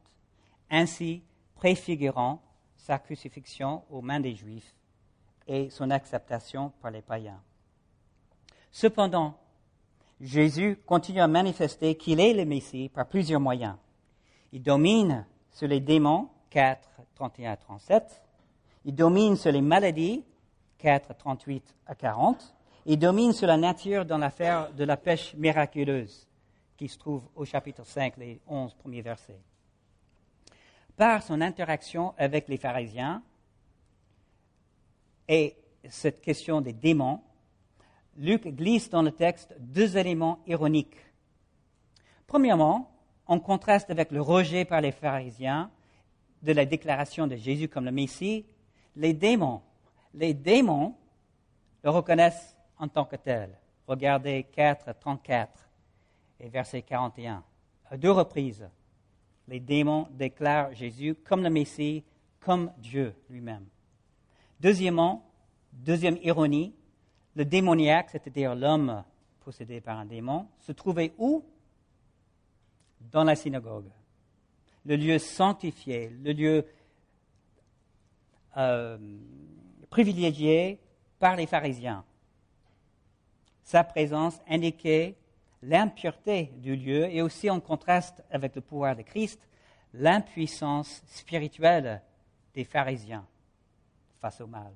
Ainsi, 0.71 1.23
préfigurant 1.61 2.41
sa 2.79 2.99
crucifixion 2.99 3.83
aux 3.91 4.01
mains 4.01 4.19
des 4.19 4.35
Juifs 4.35 4.75
et 5.47 5.69
son 5.69 5.91
acceptation 5.91 6.73
par 6.81 6.91
les 6.91 7.03
païens. 7.03 7.43
Cependant, 8.71 9.35
Jésus 10.23 10.79
continue 10.87 11.21
à 11.21 11.29
manifester 11.29 11.97
qu'il 11.97 12.19
est 12.19 12.33
le 12.33 12.47
Messie 12.47 12.89
par 12.89 13.07
plusieurs 13.07 13.41
moyens. 13.41 13.77
Il 14.53 14.63
domine 14.63 15.27
sur 15.51 15.69
les 15.69 15.81
démons, 15.81 16.31
4, 16.49 16.89
31 17.15 17.53
à 17.53 17.57
37. 17.59 18.23
Il 18.87 18.95
domine 18.95 19.37
sur 19.37 19.53
les 19.53 19.61
maladies, 19.61 20.25
4, 20.79 21.15
38 21.15 21.75
à 21.87 21.95
40. 21.95 22.55
Il 22.87 22.99
domine 22.99 23.35
sur 23.35 23.47
la 23.47 23.59
nature 23.59 24.07
dans 24.07 24.17
l'affaire 24.17 24.73
de 24.73 24.85
la 24.85 24.97
pêche 24.97 25.35
miraculeuse, 25.35 26.27
qui 26.79 26.89
se 26.89 26.97
trouve 26.97 27.29
au 27.37 27.45
chapitre 27.45 27.85
5, 27.85 28.17
les 28.17 28.41
11 28.47 28.73
premiers 28.73 29.03
versets. 29.03 29.43
Par 31.01 31.23
son 31.23 31.41
interaction 31.41 32.13
avec 32.19 32.47
les 32.47 32.59
pharisiens 32.59 33.23
et 35.29 35.57
cette 35.89 36.21
question 36.21 36.61
des 36.61 36.75
démons, 36.75 37.23
Luc 38.19 38.47
glisse 38.47 38.91
dans 38.91 39.01
le 39.01 39.11
texte 39.11 39.57
deux 39.61 39.97
éléments 39.97 40.41
ironiques. 40.47 40.99
Premièrement, 42.27 42.91
en 43.25 43.41
contraste 43.41 43.89
avec 43.89 44.11
le 44.11 44.21
rejet 44.21 44.67
par 44.67 44.83
les 44.83 44.93
pharisiens 44.93 45.71
de 46.43 46.53
la 46.53 46.67
déclaration 46.67 47.27
de 47.27 47.37
Jésus 47.37 47.69
comme 47.69 47.87
le 47.87 47.93
Messie, 47.93 48.45
les 48.95 49.15
démons, 49.15 49.63
les 50.13 50.35
démons 50.35 50.97
le 51.83 51.89
reconnaissent 51.89 52.55
en 52.77 52.89
tant 52.89 53.07
que 53.07 53.17
tel. 53.17 53.57
Regardez 53.87 54.47
4, 54.53 54.93
34 55.01 55.67
et 56.41 56.51
verset 56.51 56.83
41. 56.83 57.43
À 57.91 57.97
deux 57.97 58.13
reprises, 58.13 58.69
les 59.51 59.61
démons 59.61 60.07
déclarent 60.13 60.73
Jésus 60.75 61.17
comme 61.25 61.43
le 61.43 61.51
Messie, 61.51 62.05
comme 62.39 62.73
Dieu 62.79 63.13
lui-même. 63.29 63.67
Deuxièmement, 64.61 65.29
deuxième 65.73 66.17
ironie, 66.23 66.73
le 67.35 67.45
démoniaque, 67.45 68.11
c'est-à-dire 68.11 68.55
l'homme 68.55 69.03
possédé 69.41 69.81
par 69.81 69.99
un 69.99 70.07
démon, 70.07 70.47
se 70.61 70.71
trouvait 70.73 71.13
où? 71.19 71.45
Dans 73.01 73.25
la 73.25 73.35
synagogue. 73.35 73.91
Le 74.87 74.97
lieu 74.97 75.19
sanctifié, 75.19 76.11
le 76.11 76.33
lieu 76.33 76.67
euh, 78.57 78.99
privilégié 79.91 80.79
par 81.19 81.35
les 81.35 81.47
pharisiens. 81.47 82.05
Sa 83.65 83.83
présence 83.83 84.41
indiquait 84.49 85.17
l'impureté 85.63 86.53
du 86.57 86.77
lieu 86.77 87.05
et 87.11 87.23
aussi 87.23 87.51
en 87.51 87.61
contraste 87.61 88.23
avec 88.31 88.55
le 88.55 88.61
pouvoir 88.61 88.97
de 88.97 89.03
Christ, 89.03 89.41
l'impuissance 89.95 91.03
spirituelle 91.07 92.01
des 92.55 92.65
pharisiens 92.65 93.27
face 94.21 94.41
au 94.41 94.47
mal. 94.47 94.73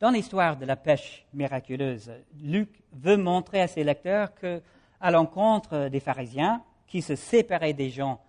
Dans 0.00 0.10
l'histoire 0.10 0.56
de 0.56 0.64
la 0.64 0.76
pêche 0.76 1.26
miraculeuse, 1.34 2.12
Luc 2.40 2.82
veut 2.92 3.16
montrer 3.16 3.62
à 3.62 3.68
ses 3.68 3.82
lecteurs 3.82 4.34
que, 4.34 4.62
à 5.00 5.10
l'encontre 5.10 5.88
des 5.88 6.00
pharisiens 6.00 6.62
qui 6.86 7.02
se 7.02 7.16
séparaient 7.16 7.72
des 7.72 7.90
gens 7.90 8.20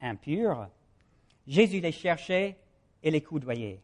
impurs, 0.00 0.68
Jésus 1.46 1.80
les 1.80 1.92
cherchait 1.92 2.56
et 3.02 3.10
les 3.10 3.22
coudoyait. 3.22 3.80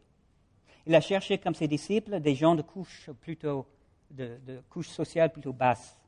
Il 0.86 0.94
a 0.94 1.00
cherché 1.00 1.38
comme 1.38 1.54
ses 1.54 1.68
disciples 1.68 2.20
des 2.20 2.34
gens 2.34 2.54
de 2.54 2.62
couche 2.62 3.10
plutôt 3.20 3.66
de, 4.10 4.38
de 4.46 4.60
couche 4.68 4.88
sociale 4.88 5.32
plutôt 5.32 5.52
basse, 5.52 5.98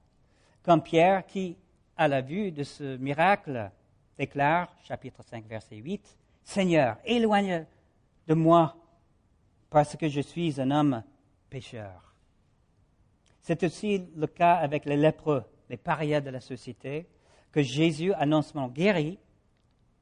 comme 0.66 0.82
Pierre 0.82 1.24
qui, 1.24 1.56
à 1.96 2.08
la 2.08 2.20
vue 2.20 2.50
de 2.50 2.64
ce 2.64 2.96
miracle, 2.96 3.70
déclare, 4.18 4.68
chapitre 4.82 5.22
5, 5.22 5.46
verset 5.46 5.76
8, 5.76 6.18
Seigneur, 6.42 6.96
éloigne 7.04 7.64
de 8.26 8.34
moi 8.34 8.76
parce 9.70 9.96
que 9.96 10.08
je 10.08 10.20
suis 10.20 10.60
un 10.60 10.72
homme 10.72 11.04
pécheur. 11.48 12.12
C'est 13.42 13.62
aussi 13.62 14.08
le 14.16 14.26
cas 14.26 14.54
avec 14.54 14.86
les 14.86 14.96
lépreux, 14.96 15.44
les 15.70 15.76
parias 15.76 16.20
de 16.20 16.30
la 16.30 16.40
société, 16.40 17.06
que 17.52 17.62
Jésus 17.62 18.12
a 18.14 18.26
non 18.26 18.42
seulement 18.42 18.66
guéri, 18.66 19.20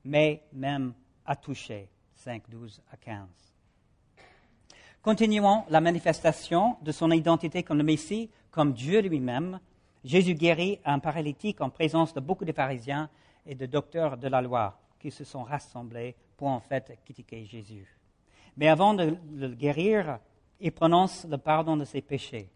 mais 0.03 0.45
même 0.55 0.95
a 1.27 1.37
touché. 1.37 1.91
5, 2.15 2.43
12 2.49 2.81
à 2.91 2.97
15. 2.97 3.29
Continuons 5.03 5.65
la 5.69 5.83
manifestation 5.83 6.79
de 6.81 6.91
son 6.91 7.11
identité 7.11 7.63
comme 7.63 7.77
le 7.77 7.85
Messie, 7.85 8.31
comme 8.51 8.73
Dieu 8.73 9.03
lui-même. 9.03 9.61
Jésus 10.05 10.35
guérit 10.35 10.79
un 10.85 10.99
paralytique 10.99 11.61
en 11.63 11.71
présence 11.71 12.13
de 12.13 12.21
beaucoup 12.21 12.45
de 12.45 12.53
pharisiens 12.53 13.09
et 13.47 13.55
de 13.55 13.67
docteurs 13.67 14.19
de 14.19 14.29
la 14.29 14.43
loi 14.43 14.79
qui 14.99 15.11
se 15.11 15.25
sont 15.25 15.43
rassemblés 15.43 16.15
pour 16.37 16.49
en 16.49 16.61
fait 16.61 16.99
critiquer 17.05 17.45
Jésus. 17.45 17.89
Mais 18.57 18.69
avant 18.69 18.95
de 18.95 19.17
le 19.33 19.49
guérir, 19.49 20.19
il 20.61 20.73
prononce 20.73 21.25
le 21.25 21.39
pardon 21.39 21.77
de 21.77 21.85
ses 21.85 22.03
péchés. 22.03 22.51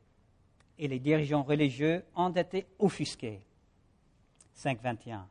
Et 0.78 0.86
les 0.88 1.00
dirigeants 1.00 1.42
religieux 1.42 2.04
ont 2.14 2.30
été 2.30 2.66
offusqués. 2.78 3.40
5.21. 4.56 5.22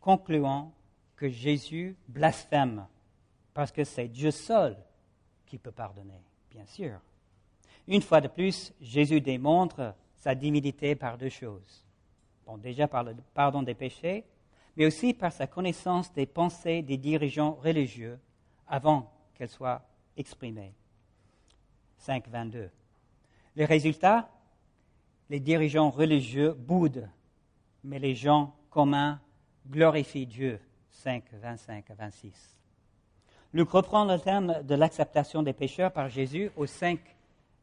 Concluant 0.00 0.72
que 1.16 1.28
Jésus 1.28 1.96
blasphème 2.08 2.86
parce 3.54 3.72
que 3.72 3.84
c'est 3.84 4.08
Dieu 4.08 4.30
seul 4.30 4.76
qui 5.46 5.58
peut 5.58 5.72
pardonner, 5.72 6.22
bien 6.50 6.66
sûr. 6.66 7.00
Une 7.88 8.02
fois 8.02 8.20
de 8.20 8.28
plus, 8.28 8.72
Jésus 8.80 9.20
démontre 9.20 9.94
sa 10.20 10.34
divinité 10.34 10.94
par 10.94 11.18
deux 11.18 11.30
choses. 11.30 11.84
Bon, 12.46 12.58
déjà 12.58 12.86
par 12.86 13.02
le 13.02 13.16
pardon 13.34 13.62
des 13.62 13.74
péchés, 13.74 14.24
mais 14.76 14.86
aussi 14.86 15.14
par 15.14 15.32
sa 15.32 15.46
connaissance 15.46 16.12
des 16.12 16.26
pensées 16.26 16.82
des 16.82 16.98
dirigeants 16.98 17.58
religieux 17.62 18.18
avant 18.68 19.10
qu'elles 19.34 19.48
soient 19.48 19.82
exprimé. 20.16 20.74
5, 21.98 22.28
22. 22.28 22.70
Les 23.56 23.64
résultats 23.64 24.30
Les 25.30 25.40
dirigeants 25.40 25.90
religieux 25.90 26.52
boudent, 26.52 27.08
mais 27.84 27.98
les 27.98 28.14
gens 28.14 28.54
communs 28.68 29.20
glorifient 29.68 30.26
Dieu. 30.26 30.60
5, 30.90 31.24
25 31.32 31.90
à 31.90 31.94
26. 31.94 32.56
Luc 33.52 33.70
reprend 33.70 34.04
le 34.04 34.18
thème 34.18 34.62
de 34.64 34.74
l'acceptation 34.74 35.42
des 35.42 35.52
pécheurs 35.52 35.92
par 35.92 36.08
Jésus 36.08 36.50
au 36.56 36.66
5, 36.66 36.98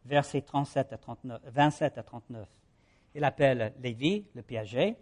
versets 0.08 0.42
37 0.42 0.94
à 0.94 0.98
39, 0.98 1.42
27 1.46 1.98
à 1.98 2.04
39. 2.04 2.48
Il 3.16 3.24
appelle 3.24 3.74
Lévi, 3.82 4.26
le 4.34 4.42
piaget, 4.42 4.96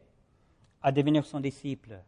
à 0.81 0.91
devenir 0.91 1.25
son 1.25 1.39
disciple, 1.39 1.99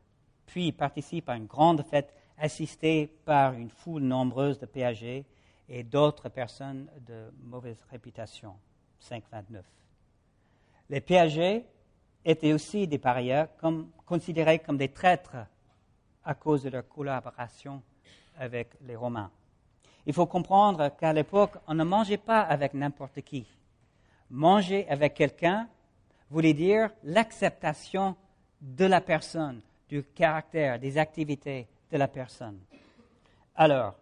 puis 0.46 0.72
participe 0.72 1.30
à 1.30 1.36
une 1.36 1.46
grande 1.46 1.84
fête 1.84 2.14
assistée 2.38 3.08
par 3.26 3.54
une 3.54 3.70
foule 3.70 4.04
nombreuse 4.04 4.60
de 4.60 4.66
péagers 4.66 5.26
et 5.70 5.84
d'autres 5.84 6.30
personnes 6.30 6.88
de 7.06 7.32
mauvaise 7.44 7.84
réputation. 7.92 8.54
5.29. 9.02 9.62
Les 10.90 11.02
péagers 11.02 11.66
étaient 12.24 12.54
aussi 12.54 12.88
des 12.88 12.98
parieurs 12.98 13.48
comme, 13.58 13.90
considérés 14.06 14.60
comme 14.60 14.78
des 14.78 14.90
traîtres 14.90 15.38
à 16.24 16.36
cause 16.36 16.64
de 16.64 16.70
leur 16.70 16.88
collaboration 16.88 17.82
avec 18.38 18.70
les 18.82 18.96
Romains. 18.96 19.32
Il 20.08 20.13
faut 20.13 20.26
comprendre 20.26 20.96
qu'à 20.98 21.12
l'époque, 21.12 21.58
on 21.67 21.74
ne 21.74 21.84
mangeait 21.84 22.15
pas 22.15 22.39
avec 22.39 22.74
n'importe 22.74 23.20
qui. 23.24 23.46
Manger 24.30 24.88
avec 24.88 25.13
quelqu'un 25.13 25.67
voulait 26.30 26.54
dire 26.54 26.91
l'acceptation 27.04 28.15
de 28.62 28.86
la 28.86 29.02
personne, 29.02 29.62
du 29.89 30.04
caractère, 30.04 30.80
des 30.80 30.98
activités 30.98 31.67
de 31.91 31.98
la 31.98 32.08
personne. 32.08 32.58
Alors, 33.54 33.96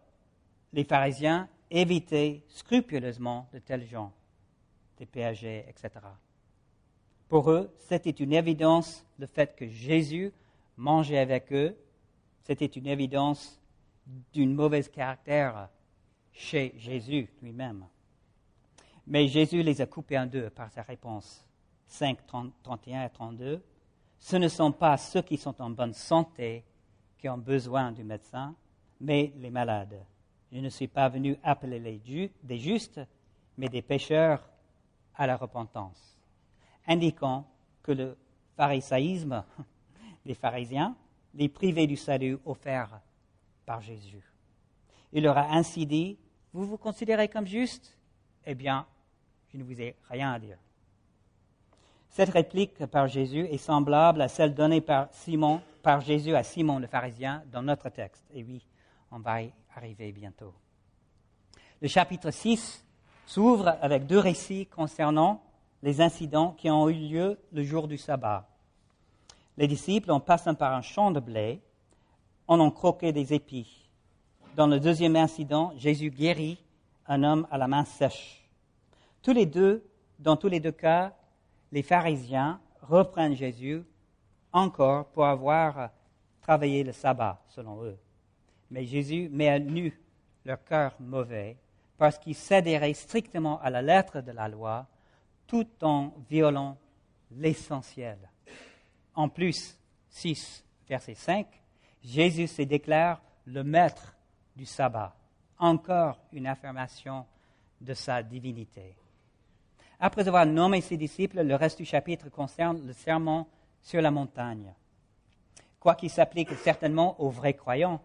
les 0.74 0.84
pharisiens 0.84 1.50
éviter 1.72 2.44
scrupuleusement 2.50 3.48
de 3.52 3.58
tels 3.58 3.88
gens, 3.88 4.14
des 5.00 5.08
péagers, 5.08 5.66
etc. 5.68 5.90
Pour 7.28 7.50
eux, 7.50 7.74
c'était 7.80 8.12
une 8.12 8.34
évidence 8.34 9.04
le 9.18 9.26
fait 9.26 9.56
que 9.56 9.68
Jésus 9.68 10.32
mangeait 10.78 11.18
avec 11.18 11.52
eux, 11.52 11.76
c'était 12.44 12.68
une 12.68 12.86
évidence 12.86 13.60
d'une 14.34 14.54
mauvaise 14.54 14.88
caractère 14.88 15.70
chez 16.36 16.74
Jésus 16.78 17.30
lui-même. 17.42 17.86
Mais 19.08 19.28
Jésus 19.28 19.64
les 19.64 19.82
a 19.82 19.86
coupés 19.86 20.20
en 20.20 20.26
deux 20.26 20.50
par 20.50 20.70
sa 20.70 20.82
réponse 20.82 21.46
5, 21.88 22.20
31 22.64 23.06
et 23.06 23.10
32. 23.10 23.64
Ce 24.20 24.36
ne 24.36 24.48
sont 24.48 24.72
pas 24.72 24.98
ceux 24.98 25.22
qui 25.22 25.38
sont 25.38 25.60
en 25.62 25.70
bonne 25.70 25.94
santé 25.94 26.66
qui 27.18 27.30
ont 27.30 27.38
besoin 27.38 27.92
du 27.92 28.04
médecin, 28.04 28.56
mais 29.00 29.32
les 29.38 29.50
malades. 29.50 30.04
Je 30.52 30.60
ne 30.60 30.70
suis 30.70 30.88
pas 30.88 31.10
venu 31.10 31.38
appeler 31.44 31.80
les 31.80 32.32
des 32.44 32.58
justes, 32.58 33.02
mais 33.58 33.70
des 33.70 33.82
pécheurs 33.82 34.48
à 35.16 35.28
la 35.28 35.38
repentance, 35.38 36.18
indiquant 36.88 37.48
que 37.82 37.92
le 37.92 38.18
pharisaïsme 38.58 39.44
des 40.26 40.34
pharisiens 40.34 40.96
les 41.34 41.50
privait 41.50 41.88
du 41.88 41.96
salut 41.96 42.38
offert 42.46 43.00
par 43.66 43.82
Jésus. 43.82 44.24
Il 45.14 45.24
leur 45.24 45.38
a 45.38 45.54
ainsi 45.54 45.86
dit, 45.86 46.18
vous 46.56 46.66
vous 46.66 46.78
considérez 46.78 47.28
comme 47.28 47.46
juste? 47.46 47.98
Eh 48.46 48.56
bien, 48.56 48.86
je 49.52 49.58
ne 49.58 49.64
vous 49.64 49.82
ai 49.82 49.94
rien 50.10 50.32
à 50.32 50.40
dire. 50.40 50.58
Cette 52.10 52.30
réplique 52.30 52.86
par 52.86 53.10
Jésus 53.10 53.46
est 53.52 53.58
semblable 53.58 54.22
à 54.22 54.30
celle 54.30 54.56
donnée 54.56 54.80
par 54.80 55.10
Simon, 55.12 55.62
par 55.84 56.00
Jésus 56.00 56.34
à 56.34 56.44
Simon 56.44 56.80
le 56.80 56.88
pharisien 56.88 57.44
dans 57.52 57.62
notre 57.62 57.90
texte. 57.90 58.24
Et 58.34 58.42
oui, 58.42 58.66
on 59.12 59.20
va 59.20 59.42
y 59.42 59.52
arriver 59.76 60.14
bientôt. 60.14 60.54
Le 61.82 61.90
chapitre 61.90 62.32
6 62.32 62.86
s'ouvre 63.26 63.78
avec 63.82 64.06
deux 64.06 64.20
récits 64.20 64.66
concernant 64.68 65.44
les 65.84 66.00
incidents 66.00 66.54
qui 66.58 66.70
ont 66.70 66.88
eu 66.88 66.94
lieu 66.94 67.38
le 67.52 67.64
jour 67.64 67.90
du 67.90 67.98
sabbat. 67.98 68.48
Les 69.58 69.68
disciples, 69.68 70.10
en 70.10 70.22
passant 70.22 70.56
par 70.56 70.74
un 70.74 70.82
champ 70.82 71.12
de 71.12 71.20
blé, 71.20 71.62
en 72.48 72.62
ont 72.62 72.72
croqué 72.72 73.12
des 73.12 73.34
épis. 73.34 73.85
Dans 74.56 74.68
le 74.68 74.80
deuxième 74.80 75.18
incident, 75.18 75.74
Jésus 75.76 76.10
guérit 76.10 76.58
un 77.08 77.24
homme 77.24 77.46
à 77.52 77.58
la 77.58 77.68
main 77.68 77.84
sèche. 77.84 78.48
Tous 79.22 79.34
les 79.34 79.46
deux, 79.46 79.86
dans 80.18 80.38
tous 80.38 80.48
les 80.48 80.62
deux 80.62 80.72
cas, 80.72 81.14
les 81.74 81.84
pharisiens 81.84 82.62
reprennent 82.82 83.36
Jésus 83.36 83.84
encore 84.54 85.08
pour 85.08 85.26
avoir 85.26 85.90
travaillé 86.40 86.86
le 86.86 86.94
sabbat, 86.94 87.44
selon 87.50 87.84
eux. 87.84 87.98
Mais 88.72 88.86
Jésus 88.86 89.28
met 89.30 89.50
à 89.50 89.60
nu 89.60 90.00
leur 90.46 90.64
cœur 90.64 90.96
mauvais 91.02 91.58
parce 91.98 92.18
qu'ils 92.18 92.34
s'adhéraient 92.34 92.94
strictement 92.94 93.60
à 93.60 93.70
la 93.70 93.82
lettre 93.82 94.22
de 94.22 94.32
la 94.32 94.48
loi 94.48 94.88
tout 95.48 95.68
en 95.82 96.14
violant 96.30 96.78
l'essentiel. 97.30 98.18
En 99.16 99.28
plus, 99.28 99.78
6, 100.12 100.64
verset 100.88 101.16
5, 101.16 101.46
Jésus 102.02 102.48
se 102.48 102.62
déclare 102.62 103.22
le 103.46 103.62
maître 103.62 104.15
du 104.56 104.66
sabbat. 104.66 105.16
Encore 105.58 106.20
une 106.32 106.48
affirmation 106.48 107.26
de 107.82 107.94
sa 107.94 108.24
divinité. 108.24 108.96
Après 110.00 110.28
avoir 110.28 110.46
nommé 110.46 110.82
ses 110.82 110.98
disciples, 110.98 111.42
le 111.42 111.56
reste 111.56 111.78
du 111.78 111.86
chapitre 111.86 112.30
concerne 112.30 112.86
le 112.86 112.94
serment 112.94 113.48
sur 113.82 114.02
la 114.02 114.12
montagne. 114.12 114.74
Quoiqu'il 115.80 116.10
s'applique 116.10 116.52
certainement 116.56 117.20
aux 117.22 117.30
vrais 117.30 117.54
croyants, 117.54 118.02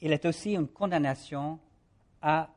il 0.00 0.12
est 0.12 0.24
aussi 0.24 0.54
une 0.54 0.68
condamnation 0.68 1.58
à, 2.22 2.48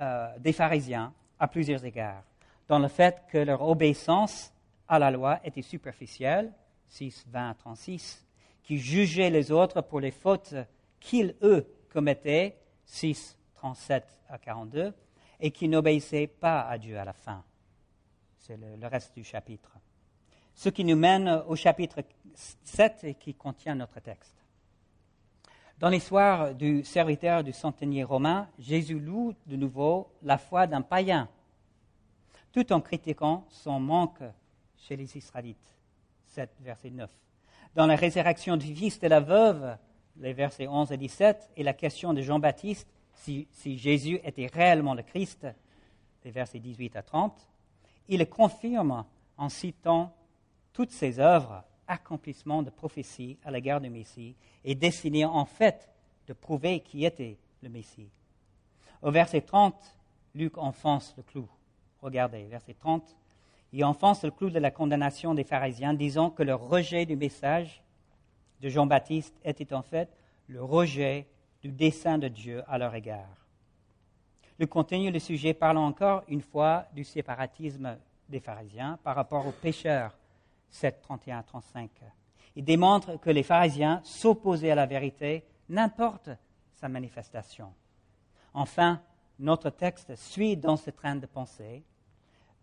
euh, 0.00 0.38
des 0.38 0.52
pharisiens 0.52 1.12
à 1.38 1.48
plusieurs 1.48 1.84
égards, 1.84 2.22
dans 2.68 2.78
le 2.78 2.88
fait 2.88 3.22
que 3.28 3.38
leur 3.38 3.62
obéissance 3.62 4.52
à 4.88 4.98
la 4.98 5.10
loi 5.10 5.40
était 5.44 5.62
superficielle, 5.62 6.52
6, 6.88 7.26
20, 7.28 7.54
36, 7.54 8.26
qui 8.62 8.78
jugeaient 8.78 9.30
les 9.30 9.52
autres 9.52 9.80
pour 9.82 10.00
les 10.00 10.10
fautes 10.10 10.54
qu'ils, 11.06 11.36
eux, 11.42 11.64
commettaient, 11.88 12.58
6, 12.84 13.38
37 13.54 14.04
à 14.28 14.38
42, 14.38 14.92
et 15.38 15.52
qui 15.52 15.68
n'obéissaient 15.68 16.26
pas 16.26 16.62
à 16.62 16.78
Dieu 16.78 16.98
à 16.98 17.04
la 17.04 17.12
fin. 17.12 17.44
C'est 18.38 18.56
le, 18.56 18.88
reste 18.88 19.14
du 19.14 19.22
chapitre. 19.22 19.70
Ce 20.52 20.68
qui 20.68 20.84
nous 20.84 20.96
mène 20.96 21.28
au 21.46 21.54
chapitre 21.54 22.02
7 22.34 23.04
et 23.04 23.14
qui 23.14 23.34
contient 23.34 23.76
notre 23.76 24.00
texte. 24.00 24.34
Dans 25.78 25.90
l'histoire 25.90 26.54
du 26.54 26.82
serviteur 26.82 27.44
du 27.44 27.52
centenier 27.52 28.02
romain, 28.02 28.48
Jésus 28.58 28.98
loue 28.98 29.34
de 29.46 29.54
nouveau 29.54 30.10
la 30.22 30.38
foi 30.38 30.66
d'un 30.66 30.82
païen, 30.82 31.28
tout 32.50 32.72
en 32.72 32.80
critiquant 32.80 33.46
son 33.50 33.78
manque 33.78 34.24
chez 34.76 34.96
les 34.96 35.16
Israélites. 35.16 35.76
7, 36.26 36.50
verset 36.62 36.90
9. 36.90 37.10
Dans 37.76 37.86
la 37.86 37.94
résurrection 37.94 38.56
du 38.56 38.74
fils 38.74 38.98
de 38.98 39.06
la 39.06 39.20
veuve, 39.20 39.76
les 40.20 40.32
versets 40.32 40.66
11 40.66 40.92
et 40.92 40.96
17, 40.96 41.50
et 41.56 41.62
la 41.62 41.74
question 41.74 42.12
de 42.12 42.22
Jean-Baptiste, 42.22 42.88
si, 43.14 43.48
Jésus 43.78 44.20
était 44.24 44.46
réellement 44.46 44.94
le 44.94 45.02
Christ, 45.02 45.46
les 46.24 46.30
versets 46.30 46.58
18 46.58 46.96
à 46.96 47.02
30, 47.02 47.32
il 48.08 48.18
le 48.18 48.26
confirme 48.26 49.04
en 49.36 49.48
citant 49.48 50.14
toutes 50.72 50.90
ses 50.92 51.18
œuvres, 51.18 51.64
accomplissement 51.88 52.62
de 52.62 52.70
prophétie 52.70 53.38
à 53.44 53.50
l'égard 53.50 53.80
du 53.80 53.90
Messie, 53.90 54.34
et 54.64 54.74
destinées 54.74 55.24
en 55.24 55.44
fait 55.44 55.88
de 56.26 56.32
prouver 56.32 56.80
qui 56.80 57.04
était 57.04 57.38
le 57.62 57.68
Messie. 57.68 58.10
Au 59.02 59.10
verset 59.10 59.40
30, 59.40 59.74
Luc 60.34 60.58
enfonce 60.58 61.14
le 61.16 61.22
clou. 61.22 61.48
Regardez, 62.02 62.44
verset 62.44 62.74
30. 62.74 63.16
Il 63.72 63.84
enfonce 63.84 64.22
le 64.24 64.30
clou 64.30 64.50
de 64.50 64.58
la 64.58 64.70
condamnation 64.70 65.34
des 65.34 65.44
pharisiens, 65.44 65.94
disant 65.94 66.30
que 66.30 66.42
le 66.42 66.54
rejet 66.54 67.06
du 67.06 67.16
message 67.16 67.82
de 68.60 68.68
Jean-Baptiste 68.68 69.34
était 69.44 69.72
en 69.72 69.82
fait 69.82 70.08
le 70.48 70.62
rejet 70.62 71.26
du 71.62 71.72
dessein 71.72 72.18
de 72.18 72.28
Dieu 72.28 72.62
à 72.68 72.78
leur 72.78 72.94
égard. 72.94 73.46
Le 74.58 74.66
contenu 74.66 75.10
du 75.10 75.20
sujet 75.20 75.52
parle 75.52 75.78
encore 75.78 76.22
une 76.28 76.40
fois 76.40 76.86
du 76.94 77.04
séparatisme 77.04 77.98
des 78.28 78.40
pharisiens 78.40 78.98
par 79.02 79.14
rapport 79.14 79.46
aux 79.46 79.52
pécheurs, 79.52 80.16
7, 80.70 81.00
31 81.02 81.42
35. 81.42 81.90
Il 82.56 82.64
démontre 82.64 83.20
que 83.20 83.30
les 83.30 83.42
pharisiens 83.42 84.00
s'opposaient 84.02 84.70
à 84.70 84.74
la 84.74 84.86
vérité, 84.86 85.44
n'importe 85.68 86.30
sa 86.74 86.88
manifestation. 86.88 87.72
Enfin, 88.54 89.02
notre 89.38 89.68
texte 89.68 90.16
suit 90.16 90.56
dans 90.56 90.76
ce 90.76 90.90
train 90.90 91.16
de 91.16 91.26
pensée 91.26 91.84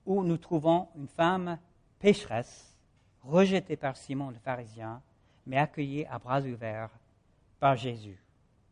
où 0.05 0.23
nous 0.23 0.37
trouvons 0.37 0.87
une 0.95 1.07
femme 1.07 1.59
pécheresse, 1.99 2.75
rejetée 3.21 3.77
par 3.77 3.95
Simon 3.95 4.31
le 4.31 4.39
pharisien, 4.39 5.01
mais 5.45 5.57
accueillie 5.57 6.05
à 6.05 6.19
bras 6.19 6.41
ouverts 6.41 6.89
par 7.59 7.75
Jésus. 7.75 8.17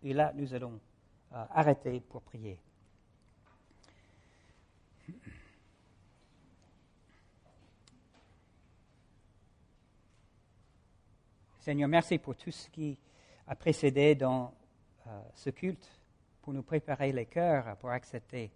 Et 0.04 0.14
là, 0.14 0.32
nous 0.36 0.54
allons 0.54 0.80
euh, 1.34 1.46
arrêter 1.52 2.00
pour 2.00 2.22
prier. 2.22 2.60
Seigneur, 11.60 11.88
merci 11.88 12.18
pour 12.18 12.36
tout 12.36 12.52
ce 12.52 12.70
qui 12.70 12.98
a 13.48 13.56
précédé 13.56 14.16
dans 14.16 14.54
euh, 15.06 15.22
ce 15.36 15.52
culte, 15.52 15.88
pour 16.42 16.54
nous 16.54 16.64
préparer 16.64 17.12
les 17.12 17.28
cœurs 17.28 17.78
pour 17.78 17.92
accepter 17.92 18.52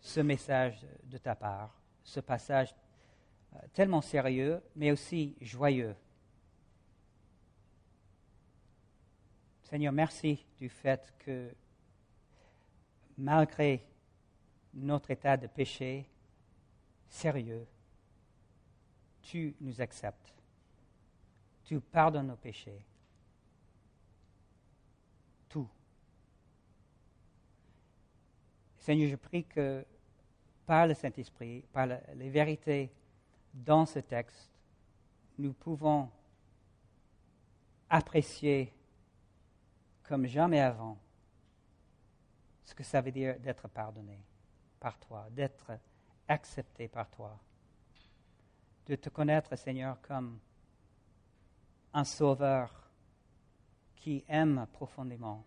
ce 0.00 0.20
message 0.20 0.86
de 1.04 1.16
ta 1.18 1.34
part, 1.34 1.74
ce 2.04 2.20
passage 2.20 2.74
euh, 3.54 3.58
tellement 3.72 4.02
sérieux, 4.02 4.62
mais 4.76 4.92
aussi 4.92 5.36
joyeux 5.40 5.96
Seigneur, 9.68 9.92
merci 9.92 10.46
du 10.58 10.70
fait 10.70 11.12
que 11.18 11.54
malgré 13.18 13.84
notre 14.72 15.10
état 15.10 15.36
de 15.36 15.46
péché 15.46 16.08
sérieux, 17.06 17.66
tu 19.20 19.54
nous 19.60 19.78
acceptes. 19.78 20.32
Tu 21.64 21.78
pardonnes 21.80 22.28
nos 22.28 22.36
péchés. 22.36 22.82
Tout. 25.50 25.68
Seigneur, 28.78 29.10
je 29.10 29.16
prie 29.16 29.44
que 29.44 29.84
par 30.64 30.86
le 30.86 30.94
Saint-Esprit, 30.94 31.62
par 31.74 31.86
les 32.14 32.30
vérités 32.30 32.90
dans 33.52 33.84
ce 33.84 33.98
texte, 33.98 34.50
nous 35.36 35.52
pouvons 35.52 36.10
apprécier 37.90 38.72
comme 40.08 40.26
jamais 40.26 40.60
avant 40.60 40.98
ce 42.64 42.74
que 42.74 42.82
ça 42.82 43.02
veut 43.02 43.12
dire 43.12 43.38
d'être 43.40 43.68
pardonné 43.68 44.24
par 44.80 44.98
toi, 44.98 45.26
d'être 45.30 45.78
accepté 46.26 46.88
par 46.88 47.10
toi, 47.10 47.38
de 48.86 48.94
te 48.94 49.10
connaître, 49.10 49.54
Seigneur, 49.54 50.00
comme 50.00 50.38
un 51.92 52.04
sauveur 52.04 52.90
qui 53.96 54.24
aime 54.28 54.66
profondément 54.72 55.44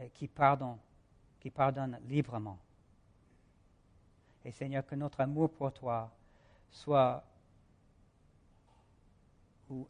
et 0.00 0.10
qui 0.10 0.28
pardonne, 0.28 0.78
qui 1.40 1.50
pardonne 1.50 1.98
librement. 2.06 2.60
Et 4.44 4.52
Seigneur, 4.52 4.86
que 4.86 4.94
notre 4.94 5.20
amour 5.20 5.50
pour 5.50 5.72
toi 5.72 6.12
soit 6.70 7.24
ou 9.68 9.88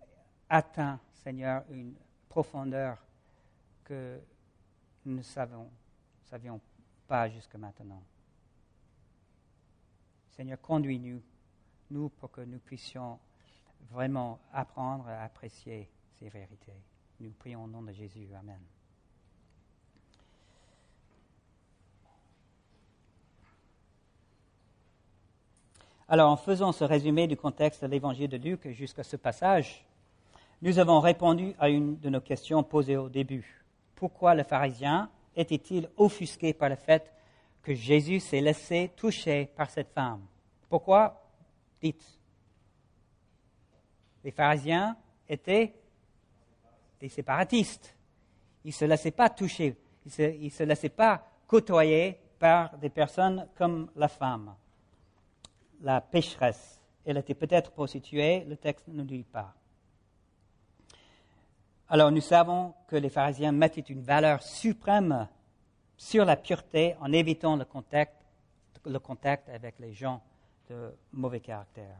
atteint, 0.48 0.98
Seigneur, 1.12 1.64
une 1.68 1.94
profondeur 2.30 2.96
que 3.90 4.20
nous 5.04 5.16
ne 5.16 5.22
savions, 5.22 6.60
pas 7.08 7.28
jusque 7.28 7.56
maintenant. 7.56 8.00
Seigneur, 10.30 10.60
conduis-nous, 10.60 11.20
nous, 11.90 12.08
pour 12.08 12.30
que 12.30 12.42
nous 12.42 12.60
puissions 12.60 13.18
vraiment 13.90 14.38
apprendre 14.52 15.08
à 15.08 15.24
apprécier 15.24 15.90
ces 16.12 16.28
vérités. 16.28 16.80
Nous 17.18 17.32
prions 17.32 17.64
au 17.64 17.66
nom 17.66 17.82
de 17.82 17.90
Jésus. 17.90 18.28
Amen. 18.38 18.60
Alors, 26.06 26.30
en 26.30 26.36
faisant 26.36 26.70
ce 26.70 26.84
résumé 26.84 27.26
du 27.26 27.36
contexte 27.36 27.82
de 27.82 27.88
l'évangile 27.88 28.28
de 28.28 28.36
Luc 28.36 28.68
jusqu'à 28.68 29.02
ce 29.02 29.16
passage, 29.16 29.84
nous 30.62 30.78
avons 30.78 31.00
répondu 31.00 31.54
à 31.58 31.68
une 31.68 31.98
de 31.98 32.08
nos 32.08 32.20
questions 32.20 32.62
posées 32.62 32.96
au 32.96 33.08
début 33.08 33.59
pourquoi 34.00 34.34
le 34.34 34.44
pharisien 34.44 35.10
était-il 35.36 35.86
offusqué 35.98 36.54
par 36.54 36.70
le 36.70 36.76
fait 36.76 37.12
que 37.62 37.74
Jésus 37.74 38.18
s'est 38.18 38.40
laissé 38.40 38.90
toucher 38.96 39.44
par 39.54 39.68
cette 39.68 39.90
femme? 39.90 40.22
Pourquoi? 40.70 41.22
Dites. 41.82 42.18
Les 44.24 44.30
pharisiens 44.30 44.96
étaient 45.28 45.74
des 46.98 47.10
séparatistes. 47.10 47.94
Ils 48.64 48.68
ne 48.68 48.72
se 48.72 48.84
laissaient 48.86 49.10
pas 49.10 49.28
toucher, 49.28 49.76
ils 50.06 50.44
ne 50.44 50.48
se, 50.48 50.62
laissaient 50.62 50.88
pas 50.88 51.22
côtoyer 51.46 52.18
par 52.38 52.78
des 52.78 52.88
personnes 52.88 53.48
comme 53.54 53.90
la 53.96 54.08
femme, 54.08 54.54
la 55.82 56.00
pécheresse. 56.00 56.80
Elle 57.04 57.18
était 57.18 57.34
peut-être 57.34 57.70
prostituée, 57.70 58.46
le 58.46 58.56
texte 58.56 58.88
ne 58.88 59.02
dit 59.02 59.24
pas. 59.24 59.54
Alors 61.92 62.12
nous 62.12 62.20
savons 62.20 62.72
que 62.86 62.94
les 62.94 63.08
pharisiens 63.08 63.50
mettaient 63.50 63.80
une 63.80 64.02
valeur 64.02 64.44
suprême 64.44 65.26
sur 65.96 66.24
la 66.24 66.36
pureté 66.36 66.94
en 67.00 67.12
évitant 67.12 67.56
le 67.56 67.64
contact, 67.64 68.14
le 68.86 69.00
contact 69.00 69.48
avec 69.48 69.80
les 69.80 69.92
gens 69.92 70.22
de 70.68 70.94
mauvais 71.12 71.40
caractère. 71.40 71.98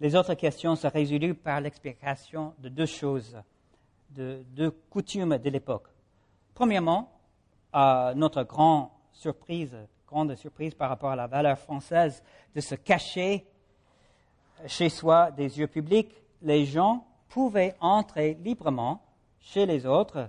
Les 0.00 0.16
autres 0.16 0.32
questions 0.32 0.74
se 0.74 0.86
résolent 0.86 1.34
par 1.34 1.60
l'explication 1.60 2.54
de 2.60 2.70
deux 2.70 2.86
choses 2.86 3.36
de 4.08 4.42
deux 4.52 4.70
coutumes 4.70 5.36
de 5.36 5.50
l'époque. 5.50 5.88
Premièrement, 6.54 7.12
à 7.74 8.14
notre 8.16 8.44
grande 8.44 8.88
surprise, 9.12 9.76
grande 10.08 10.34
surprise 10.34 10.74
par 10.74 10.88
rapport 10.88 11.10
à 11.10 11.16
la 11.16 11.26
valeur 11.26 11.58
française 11.58 12.22
de 12.54 12.60
se 12.62 12.74
cacher 12.74 13.46
chez 14.66 14.88
soi 14.88 15.30
des 15.30 15.58
yeux 15.58 15.68
publics, 15.68 16.14
les 16.40 16.64
gens 16.64 17.06
pouvaient 17.28 17.76
entrer 17.80 18.32
librement 18.42 19.02
chez 19.40 19.66
les 19.66 19.86
autres 19.86 20.28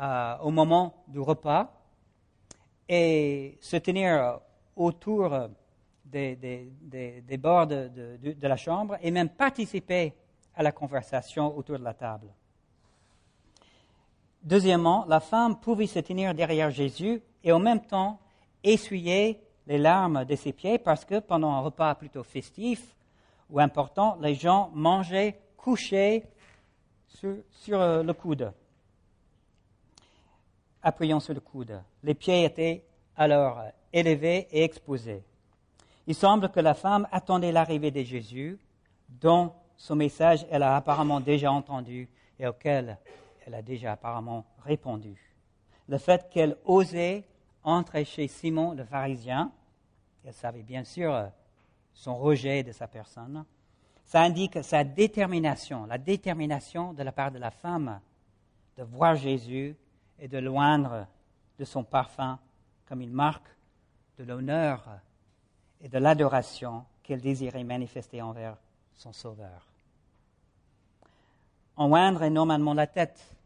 euh, 0.00 0.36
au 0.42 0.50
moment 0.50 1.04
du 1.08 1.20
repas 1.20 1.72
et 2.88 3.58
se 3.60 3.76
tenir 3.76 4.40
autour 4.76 5.48
des, 6.04 6.36
des, 6.36 7.36
bords 7.36 7.66
de, 7.66 7.88
de, 7.88 8.48
la 8.48 8.56
chambre 8.56 8.96
et 9.00 9.10
même 9.10 9.28
participer 9.28 10.12
à 10.54 10.62
la 10.62 10.72
conversation 10.72 11.56
autour 11.56 11.78
de 11.78 11.84
la 11.84 11.94
table. 11.94 12.28
Deuxièmement, 14.42 15.04
la 15.06 15.20
femme 15.20 15.60
pouvait 15.60 15.86
se 15.86 16.00
tenir 16.00 16.34
derrière 16.34 16.70
Jésus 16.70 17.22
et 17.44 17.52
en 17.52 17.58
même 17.58 17.82
temps 17.82 18.18
essuyer 18.64 19.40
les 19.66 19.78
larmes 19.78 20.24
de 20.24 20.34
ses 20.34 20.52
pieds 20.52 20.78
parce 20.78 21.04
que 21.04 21.20
pendant 21.20 21.52
un 21.52 21.60
repas 21.60 21.94
plutôt 21.94 22.22
festif 22.22 22.96
ou 23.50 23.60
important, 23.60 24.16
les 24.20 24.34
gens 24.34 24.70
mangeaient 24.74 25.38
couchés 25.56 26.24
sur, 27.14 27.80
euh, 27.80 28.02
le 28.02 28.12
coude, 28.12 28.52
appuyant 30.82 31.20
sur 31.20 31.34
le 31.34 31.40
coude. 31.40 31.80
Les 32.02 32.14
pieds 32.14 32.44
étaient 32.44 32.84
alors 33.16 33.62
élevés 33.92 34.48
et 34.50 34.64
exposés. 34.64 35.22
Il 36.06 36.14
semble 36.14 36.50
que 36.50 36.60
la 36.60 36.74
femme 36.74 37.06
attendait 37.12 37.52
l'arrivée 37.52 37.90
de 37.90 38.02
Jésus, 38.02 38.58
dont 39.08 39.52
son 39.76 39.96
message 39.96 40.46
elle 40.50 40.62
a 40.62 40.76
apparemment 40.76 41.20
déjà 41.20 41.52
entendu 41.52 42.08
et 42.38 42.46
auquel 42.46 42.98
elle 43.46 43.54
a 43.54 43.62
déjà 43.62 43.92
apparemment 43.92 44.44
répondu. 44.64 45.16
Le 45.88 45.98
fait 45.98 46.28
qu'elle 46.30 46.56
osait 46.64 47.24
entrer 47.62 48.04
chez 48.04 48.28
Simon 48.28 48.72
le 48.72 48.84
pharisien, 48.84 49.52
elle 50.24 50.34
savait 50.34 50.62
bien 50.62 50.84
sûr 50.84 51.30
son 51.92 52.16
rejet 52.16 52.62
de 52.62 52.72
sa 52.72 52.86
personne, 52.86 53.44
ça 54.10 54.22
indique 54.22 54.64
sa 54.64 54.82
détermination, 54.82 55.86
la 55.86 55.96
détermination 55.96 56.92
de 56.94 57.04
la 57.04 57.12
part 57.12 57.30
de 57.30 57.38
la 57.38 57.52
femme 57.52 58.00
de 58.76 58.82
voir 58.82 59.14
Jésus 59.14 59.76
et 60.18 60.26
de 60.26 60.38
loindre 60.38 61.06
de 61.60 61.64
son 61.64 61.84
parfum 61.84 62.36
comme 62.86 63.02
une 63.02 63.12
marque 63.12 63.46
de 64.18 64.24
l'honneur 64.24 64.84
et 65.80 65.88
de 65.88 65.96
l'adoration 65.98 66.84
qu'elle 67.04 67.20
désirait 67.20 67.62
manifester 67.62 68.20
envers 68.20 68.56
son 68.96 69.12
Sauveur. 69.12 69.64
En 71.76 71.92
oindre 71.92 72.26
normalement 72.26 72.74
la 72.74 72.88
tête. 72.88 73.36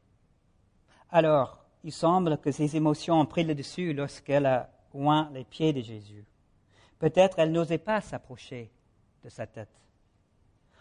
Alors, 1.10 1.62
il 1.82 1.92
semble 1.92 2.38
que 2.38 2.52
ses 2.52 2.74
émotions 2.74 3.20
ont 3.20 3.26
pris 3.26 3.44
le 3.44 3.54
dessus 3.54 3.92
lorsqu'elle 3.92 4.46
a 4.46 4.70
oint 4.94 5.28
les 5.34 5.44
pieds 5.44 5.74
de 5.74 5.82
Jésus. 5.82 6.24
Peut-être 6.98 7.38
elle 7.38 7.52
n'osait 7.52 7.76
pas 7.76 8.00
s'approcher 8.00 8.70
de 9.22 9.28
sa 9.28 9.46
tête. 9.46 9.68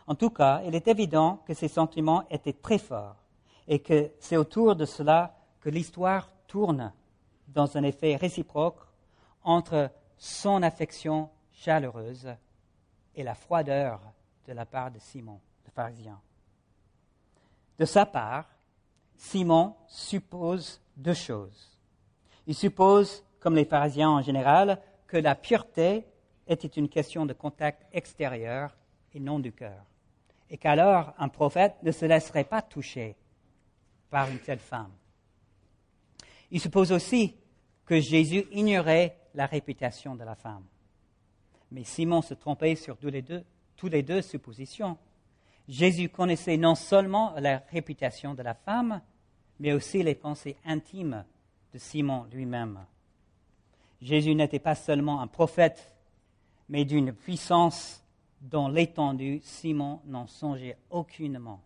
En 0.08 0.16
tout 0.16 0.30
cas, 0.30 0.62
il 0.66 0.76
est 0.76 0.88
évident 0.88 1.42
que 1.46 1.54
ses 1.54 1.68
sentiments 1.68 2.28
étaient 2.30 2.54
très 2.54 2.78
forts 2.78 3.16
et 3.68 3.80
que 3.80 4.12
c'est 4.20 4.38
autour 4.38 4.76
de 4.76 4.86
cela 4.86 5.36
que 5.62 5.70
l'histoire 5.70 6.30
tourne 6.48 6.92
dans 7.48 7.78
un 7.78 7.84
effet 7.84 8.16
réciproque 8.16 8.82
entre 9.44 9.90
son 10.18 10.62
affection 10.64 11.30
chaleureuse 11.52 12.28
et 13.16 13.24
la 13.24 13.36
froideur 13.36 14.02
de 14.48 14.54
la 14.54 14.66
part 14.66 14.92
de 14.92 15.00
Simon, 15.00 15.40
le 15.66 15.72
pharisien. 15.72 16.20
De 17.80 17.86
sa 17.86 18.06
part, 18.06 18.46
Simon 19.16 19.76
suppose 19.88 20.82
deux 20.98 21.14
choses. 21.14 21.80
Il 22.46 22.56
suppose, 22.56 23.24
comme 23.40 23.56
les 23.56 23.66
pharisiens 23.66 24.10
en 24.10 24.22
général, 24.22 24.82
que 25.08 25.18
la 25.18 25.36
pureté 25.36 26.06
était 26.48 26.68
une 26.68 26.90
question 26.90 27.26
de 27.26 27.34
contact 27.34 27.86
extérieur 27.94 28.76
et 29.14 29.20
non 29.20 29.40
du 29.40 29.52
cœur, 29.54 29.86
et 30.50 30.58
qu'alors 30.58 31.14
un 31.18 31.30
prophète 31.30 31.76
ne 31.84 31.92
se 31.92 32.06
laisserait 32.06 32.44
pas 32.44 32.62
toucher 32.62 33.16
par 34.10 34.30
une 34.30 34.40
telle 34.40 34.60
femme. 34.60 34.92
Il 36.52 36.60
suppose 36.60 36.92
aussi 36.92 37.36
que 37.86 38.00
Jésus 38.00 38.46
ignorait 38.52 39.18
la 39.34 39.46
réputation 39.46 40.16
de 40.16 40.24
la 40.24 40.36
femme. 40.36 40.64
Mais 41.72 41.84
Simon 41.84 42.22
se 42.22 42.36
trompait 42.36 42.76
sur 42.76 42.98
tous 42.98 43.10
les 43.10 43.24
deux, 43.24 43.44
tous 43.76 43.88
les 43.88 44.04
deux 44.04 44.22
suppositions. 44.22 44.98
Jésus 45.68 46.10
connaissait 46.10 46.58
non 46.58 46.76
seulement 46.76 47.34
la 47.40 47.64
réputation 47.72 48.36
de 48.36 48.44
la 48.44 48.54
femme, 48.54 49.02
mais 49.60 49.74
aussi 49.74 50.04
les 50.04 50.16
pensées 50.16 50.58
intimes 50.66 51.26
de 51.74 51.80
Simon 51.80 52.28
lui-même. 52.32 52.86
Jésus 54.02 54.36
n'était 54.36 54.60
pas 54.60 54.76
seulement 54.76 55.22
un 55.22 55.28
prophète, 55.28 55.92
mais 56.70 56.86
d'une 56.86 57.14
puissance 57.14 58.03
dont 58.44 58.68
l'étendue 58.68 59.40
Simon 59.42 60.02
n'en 60.06 60.28
songeait 60.28 60.78
aucunement. 60.90 61.62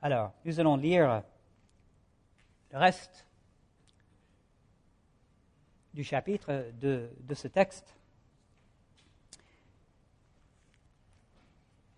Alors, 0.00 0.32
nous 0.44 0.60
allons 0.60 0.76
lire 0.76 1.24
le 2.70 2.78
reste 2.78 3.26
du 5.92 6.04
chapitre 6.04 6.70
de, 6.80 7.10
ce 7.34 7.48
texte. 7.48 7.92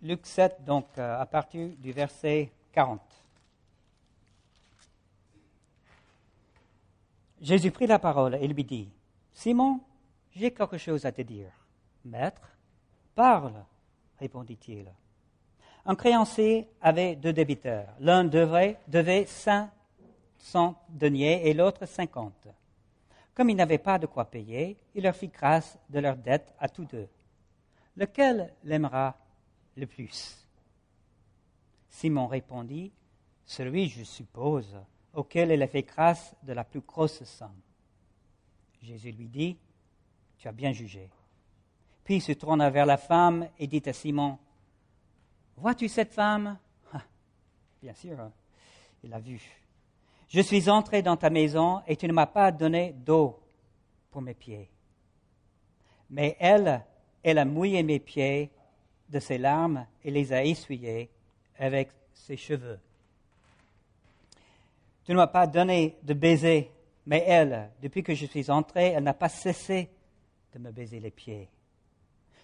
Luc 0.01 0.25
7, 0.25 0.65
donc 0.65 0.87
euh, 0.97 1.21
à 1.21 1.27
partir 1.27 1.69
du 1.77 1.93
verset 1.93 2.51
40. 2.73 3.03
Jésus 7.43 7.71
prit 7.71 7.87
la 7.87 7.99
parole 7.99 8.37
et 8.37 8.49
lui 8.49 8.65
dit, 8.65 8.91
Simon, 9.35 9.81
j'ai 10.35 10.51
quelque 10.51 10.79
chose 10.79 11.05
à 11.05 11.13
te 11.13 11.21
dire. 11.21 11.53
Maître, 12.07 12.57
parle, 13.15 13.65
répondit-il. 14.19 14.87
Un 15.85 15.95
créancier 15.95 16.69
avait 16.81 17.17
deux 17.17 17.33
débiteurs. 17.33 17.89
L'un 18.01 18.25
devait, 18.25 18.79
devait 18.89 19.27
500 19.27 20.75
deniers 20.89 21.49
et 21.49 21.55
l'autre 21.55 21.87
50. 21.87 22.49
Comme 23.35 23.51
il 23.51 23.57
n'avait 23.57 23.79
pas 23.79 23.99
de 23.99 24.07
quoi 24.07 24.27
payer, 24.27 24.77
il 24.95 25.05
leur 25.05 25.17
fit 25.17 25.29
grâce 25.29 25.79
de 25.89 25.99
leur 25.99 26.17
dette 26.17 26.53
à 26.59 26.69
tous 26.69 26.85
deux. 26.85 27.09
Lequel 27.97 28.53
l'aimera 28.65 29.17
le 29.77 29.87
plus? 29.87 30.47
Simon 31.89 32.27
répondit, 32.27 32.93
Celui, 33.45 33.89
je 33.89 34.05
suppose, 34.05 34.77
auquel 35.13 35.51
il 35.51 35.63
a 35.63 35.67
fait 35.67 35.83
grâce 35.83 36.35
de 36.43 36.53
la 36.53 36.65
plus 36.65 36.81
grosse 36.81 37.25
somme. 37.25 37.61
Jésus 38.83 39.13
lui 39.13 39.29
dit, 39.29 39.57
Tu 40.39 40.47
as 40.49 40.53
bien 40.53 40.73
jugé. 40.73 41.11
Puis 42.05 42.21
se 42.21 42.33
tourna 42.33 42.71
vers 42.71 42.87
la 42.87 42.97
femme 42.97 43.49
et 43.59 43.67
dit 43.67 43.83
à 43.87 43.93
Simon, 43.93 44.39
Vois-tu 45.57 45.89
cette 45.89 46.13
femme? 46.13 46.59
Ah, 46.93 47.03
Bien 47.83 47.95
sûr, 47.95 48.19
hein. 48.19 48.33
il 49.05 49.11
l'a 49.11 49.19
vue. 49.19 49.43
Je 50.29 50.41
suis 50.41 50.71
entré 50.71 51.03
dans 51.03 51.17
ta 51.17 51.29
maison 51.29 51.83
et 51.87 51.97
tu 51.97 52.07
ne 52.07 52.13
m'as 52.13 52.27
pas 52.27 52.53
donné 52.53 52.93
d'eau 52.93 53.39
pour 54.11 54.23
mes 54.23 54.35
pieds. 54.35 54.71
Mais 56.09 56.37
elle, 56.41 56.83
elle 57.23 57.39
a 57.39 57.45
mouillé 57.45 57.83
mes 57.83 57.99
pieds 57.99 58.51
de 59.09 59.19
ses 59.19 59.39
larmes 59.39 59.87
et 60.05 60.11
les 60.11 60.33
a 60.33 60.45
essuyés 60.45 61.11
avec 61.59 61.91
ses 62.15 62.37
cheveux. 62.37 62.79
Tu 65.05 65.13
ne 65.13 65.17
m'as 65.17 65.27
pas 65.27 65.47
donné 65.47 65.97
de 66.03 66.15
baiser, 66.15 66.71
mais 67.07 67.25
elle, 67.27 67.71
depuis 67.83 68.03
que 68.03 68.15
je 68.15 68.27
suis 68.27 68.51
entré, 68.51 68.89
elle 68.89 69.05
n'a 69.05 69.15
pas 69.15 69.29
cessé 69.29 69.91
de 70.55 70.59
me 70.59 70.71
baiser 70.71 71.01
les 71.01 71.11
pieds. 71.11 71.49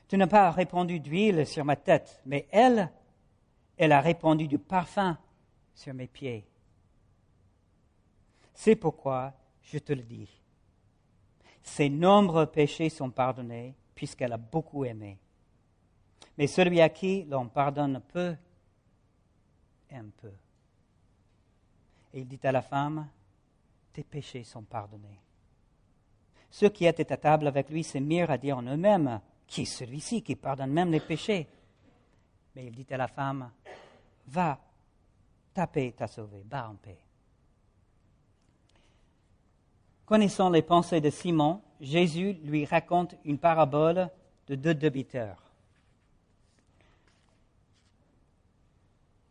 Tu 0.08 0.16
n'as 0.16 0.26
pas 0.26 0.50
répandu 0.50 1.00
d'huile 1.00 1.46
sur 1.46 1.64
ma 1.64 1.76
tête, 1.76 2.20
mais 2.26 2.46
elle, 2.50 2.90
elle 3.76 3.92
a 3.92 4.00
répandu 4.00 4.46
du 4.46 4.58
parfum 4.58 5.18
sur 5.74 5.94
mes 5.94 6.06
pieds. 6.06 6.46
C'est 8.54 8.76
pourquoi 8.76 9.34
je 9.62 9.78
te 9.78 9.92
le 9.92 10.02
dis. 10.02 10.28
Ses 11.62 11.88
nombreux 11.88 12.46
péchés 12.46 12.88
sont 12.88 13.10
pardonnés, 13.10 13.74
puisqu'elle 13.94 14.32
a 14.32 14.38
beaucoup 14.38 14.84
aimé. 14.84 15.18
Mais 16.38 16.46
celui 16.46 16.80
à 16.80 16.88
qui 16.88 17.24
l'on 17.24 17.48
pardonne 17.48 18.00
peu, 18.12 18.36
aime 19.90 20.12
peu. 20.12 20.32
Et 22.14 22.20
il 22.20 22.28
dit 22.28 22.40
à 22.44 22.52
la 22.52 22.62
femme, 22.62 23.08
tes 23.92 24.04
péchés 24.04 24.44
sont 24.44 24.62
pardonnés. 24.62 25.20
Ceux 26.50 26.68
qui 26.68 26.86
étaient 26.86 27.12
à 27.12 27.16
table 27.16 27.48
avec 27.48 27.68
lui 27.68 27.82
se 27.82 27.98
mirent 27.98 28.30
à 28.30 28.38
dire 28.38 28.56
en 28.56 28.62
eux-mêmes, 28.62 29.20
qui 29.46 29.62
est 29.62 29.64
celui-ci 29.64 30.22
qui 30.22 30.36
pardonne 30.36 30.72
même 30.72 30.90
les 30.90 31.00
péchés? 31.00 31.46
Mais 32.54 32.66
il 32.66 32.72
dit 32.72 32.86
à 32.90 32.96
la 32.96 33.08
femme, 33.08 33.50
va, 34.26 34.58
ta 35.52 35.66
paix 35.66 35.94
t'a 35.96 36.06
sauvé, 36.06 36.42
va 36.48 36.70
en 36.70 36.74
paix. 36.74 36.98
Connaissant 40.04 40.50
les 40.50 40.62
pensées 40.62 41.00
de 41.00 41.10
Simon, 41.10 41.62
Jésus 41.80 42.34
lui 42.44 42.64
raconte 42.64 43.16
une 43.24 43.38
parabole 43.38 44.08
de 44.46 44.54
deux 44.54 44.74
débiteurs. 44.74 45.46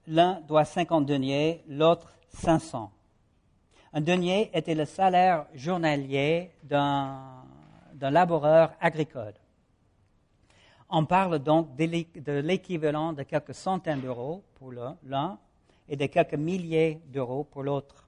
l'un 0.07 0.41
doit 0.41 0.65
50 0.65 1.05
deniers, 1.05 1.63
l'autre 1.67 2.15
500. 2.29 2.91
Un 3.93 4.01
denier 4.01 4.51
était 4.53 4.75
le 4.75 4.85
salaire 4.85 5.45
journalier 5.53 6.51
d'un 6.63 7.45
laboureur 7.93 8.73
agricole. 8.81 9.33
On 10.89 11.05
parle 11.05 11.39
donc 11.39 11.75
de 11.75 12.39
l'équivalent 12.39 13.13
de 13.13 13.23
quelques 13.23 13.55
centaines 13.55 14.01
d'euros 14.01 14.43
pour 14.55 14.71
l'un 14.71 15.39
et 15.89 15.95
de 15.95 16.05
quelques 16.05 16.35
milliers 16.35 17.01
d'euros 17.07 17.43
pour 17.43 17.63
l'autre. 17.63 18.07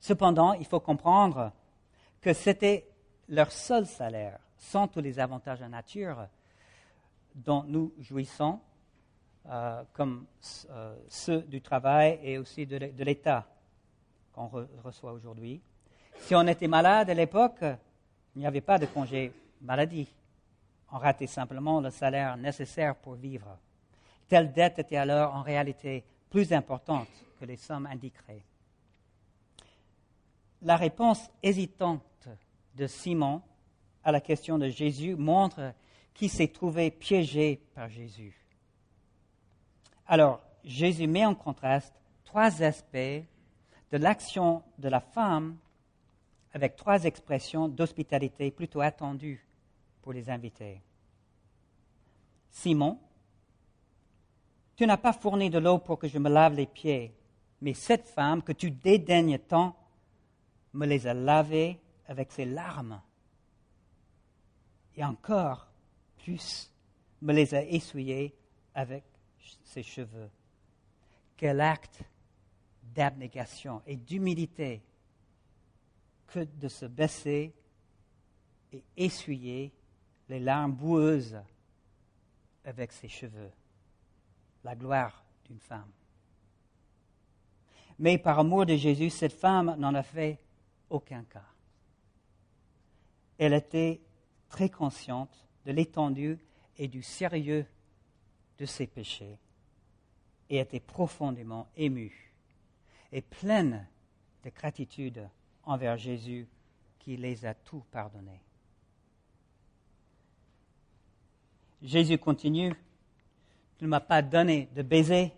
Cependant, 0.00 0.52
il 0.54 0.64
faut 0.64 0.80
comprendre 0.80 1.52
que 2.20 2.32
c'était 2.32 2.88
leur 3.28 3.50
seul 3.50 3.86
salaire, 3.86 4.38
sans 4.56 4.88
tous 4.88 5.00
les 5.00 5.18
avantages 5.18 5.62
en 5.62 5.68
nature 5.68 6.26
dont 7.34 7.64
nous 7.66 7.92
jouissons, 7.98 8.60
euh, 9.46 9.82
comme 9.92 10.26
euh, 10.70 10.96
ceux 11.08 11.42
du 11.42 11.60
travail 11.60 12.20
et 12.22 12.38
aussi 12.38 12.66
de 12.66 13.02
l'État 13.02 13.46
qu'on 14.32 14.50
reçoit 14.82 15.12
aujourd'hui. 15.12 15.60
Si 16.18 16.34
on 16.34 16.46
était 16.46 16.68
malade 16.68 17.10
à 17.10 17.14
l'époque, 17.14 17.64
il 18.34 18.38
n'y 18.38 18.46
avait 18.46 18.60
pas 18.60 18.78
de 18.78 18.86
congé 18.86 19.32
maladie. 19.60 20.08
On 20.92 20.98
ratait 20.98 21.26
simplement 21.26 21.80
le 21.80 21.90
salaire 21.90 22.36
nécessaire 22.36 22.94
pour 22.96 23.14
vivre. 23.14 23.58
Telle 24.28 24.52
dette 24.52 24.78
était 24.78 24.98
alors 24.98 25.34
en 25.34 25.42
réalité 25.42 26.04
plus 26.28 26.52
importante 26.52 27.08
que 27.40 27.46
les 27.46 27.56
sommes 27.56 27.86
indiqueraient. 27.86 28.44
La 30.60 30.76
réponse 30.76 31.30
hésitante 31.42 32.28
de 32.74 32.86
Simon 32.86 33.42
à 34.04 34.12
la 34.12 34.20
question 34.20 34.58
de 34.58 34.68
Jésus 34.68 35.16
montre 35.16 35.72
qu'il 36.12 36.28
s'est 36.28 36.48
trouvé 36.48 36.90
piégé 36.90 37.56
par 37.74 37.88
Jésus. 37.88 38.36
Alors, 40.06 40.40
Jésus 40.62 41.06
met 41.06 41.24
en 41.24 41.34
contraste 41.34 41.94
trois 42.24 42.62
aspects 42.62 42.96
de 42.96 43.96
l'action 43.96 44.62
de 44.78 44.88
la 44.88 45.00
femme 45.00 45.56
avec 46.52 46.76
trois 46.76 47.04
expressions 47.04 47.66
d'hospitalité 47.66 48.50
plutôt 48.50 48.82
attendues 48.82 49.42
pour 50.02 50.12
les 50.12 50.28
invités. 50.28 50.82
Simon, 52.50 52.98
tu 54.76 54.86
n'as 54.86 54.96
pas 54.96 55.12
fourni 55.12 55.48
de 55.48 55.58
l'eau 55.58 55.78
pour 55.78 55.98
que 55.98 56.08
je 56.08 56.18
me 56.18 56.28
lave 56.28 56.54
les 56.54 56.66
pieds, 56.66 57.14
mais 57.60 57.72
cette 57.72 58.06
femme 58.06 58.42
que 58.42 58.52
tu 58.52 58.70
dédaignes 58.70 59.38
tant 59.38 59.76
me 60.74 60.86
les 60.86 61.06
a 61.06 61.14
lavés 61.14 61.80
avec 62.06 62.32
ses 62.32 62.44
larmes. 62.44 63.00
Et 64.96 65.04
encore 65.04 65.68
plus, 66.18 66.70
me 67.22 67.32
les 67.32 67.54
a 67.54 67.62
essuyés 67.62 68.34
avec 68.74 69.04
ses 69.64 69.82
cheveux. 69.82 70.30
Quel 71.36 71.60
acte 71.60 72.02
d'abnégation 72.82 73.82
et 73.86 73.96
d'humilité 73.96 74.82
que 76.26 76.40
de 76.40 76.68
se 76.68 76.86
baisser 76.86 77.54
et 78.72 78.84
essuyer 78.96 79.72
les 80.32 80.40
larmes 80.40 80.72
boueuses 80.72 81.38
avec 82.64 82.90
ses 82.92 83.08
cheveux. 83.08 83.50
La 84.64 84.74
gloire 84.74 85.22
d'une 85.44 85.58
femme. 85.58 85.90
Mais 87.98 88.16
par 88.16 88.38
amour 88.38 88.64
de 88.64 88.74
Jésus, 88.74 89.10
cette 89.10 89.34
femme 89.34 89.76
n'en 89.78 89.92
a 89.92 90.02
fait 90.02 90.38
aucun 90.88 91.24
cas. 91.24 91.44
Elle 93.36 93.52
était 93.52 94.00
très 94.48 94.70
consciente 94.70 95.46
de 95.66 95.72
l'étendue 95.72 96.38
et 96.78 96.88
du 96.88 97.02
sérieux 97.02 97.66
de 98.56 98.64
ses 98.64 98.86
péchés 98.86 99.38
et 100.48 100.60
était 100.60 100.80
profondément 100.80 101.68
émue 101.76 102.32
et 103.12 103.20
pleine 103.20 103.86
de 104.44 104.48
gratitude 104.48 105.28
envers 105.64 105.98
Jésus 105.98 106.48
qui 106.98 107.18
les 107.18 107.44
a 107.44 107.52
tout 107.52 107.84
pardonnés. 107.90 108.40
Jésus 111.82 112.18
continue, 112.18 112.74
Tu 113.78 113.84
ne 113.84 113.88
m'as 113.88 114.00
pas 114.00 114.22
donné 114.22 114.68
de 114.76 114.82
baiser, 114.82 115.32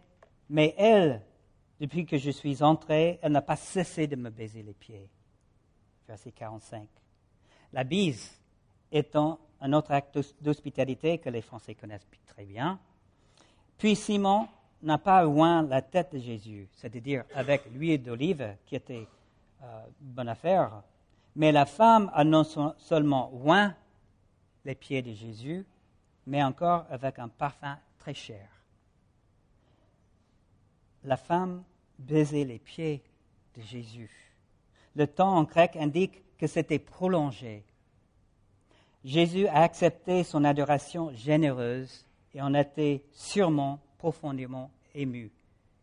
mais 0.51 0.75
elle, 0.77 1.23
depuis 1.81 2.05
que 2.05 2.19
je 2.19 2.31
suis 2.31 2.63
entré, 2.63 3.19
elle 3.23 3.33
n'a 3.33 3.41
pas 3.41 3.57
cessé 3.57 4.07
de 4.07 4.17
me 4.17 4.29
baiser 4.29 4.63
les 4.63 4.75
pieds. 4.75 5.09
Verset 6.07 6.33
45. 6.33 6.87
La 7.73 7.85
bise 7.85 8.39
étant 8.93 9.39
un 9.61 9.73
autre 9.73 9.93
acte 9.93 10.19
d'hospitalité 10.43 11.17
que 11.19 11.31
les 11.31 11.41
Français 11.41 11.75
connaissent 11.75 12.07
très 12.27 12.45
bien. 12.45 12.79
Puis 13.79 13.97
Simon 13.97 14.47
n'a 14.83 14.99
pas 14.99 15.27
oint 15.27 15.63
la 15.63 15.81
tête 15.81 16.13
de 16.13 16.19
Jésus, 16.19 16.69
c'est-à-dire 16.75 17.25
avec 17.35 17.63
l'huile 17.73 18.03
d'olive, 18.03 18.57
qui 18.67 18.77
était 18.77 19.09
euh, 19.63 19.87
bonne 19.99 20.29
affaire, 20.29 20.83
mais 21.35 21.51
la 21.51 21.65
femme 21.65 22.11
a 22.13 22.23
non 22.23 22.45
seulement 22.77 23.33
oint 23.45 23.75
les 24.67 24.75
pieds 24.75 25.01
de 25.01 25.13
Jésus, 25.13 25.65
mais 26.27 26.43
encore 26.43 26.87
avec 26.91 27.19
un 27.19 27.29
parfum 27.29 27.79
très 27.99 28.15
cher. 28.15 28.49
La 31.05 31.17
femme 31.17 31.63
baisait 31.99 32.45
les 32.45 32.59
pieds 32.59 33.03
de 33.57 33.63
Jésus. 33.63 34.11
Le 34.97 35.07
temps 35.07 35.37
en 35.37 35.45
grec 35.45 35.77
indique 35.77 36.23
que 36.39 36.47
c'était 36.47 36.79
prolongé. 36.79 37.65
Jésus 39.05 39.47
a 39.49 39.63
accepté 39.63 40.25
son 40.25 40.45
adoration 40.45 41.13
généreuse 41.13 42.07
et 42.33 42.41
en 42.41 42.55
était 42.55 43.05
sûrement 43.13 43.81
profondément 43.99 44.71
ému, 44.95 45.31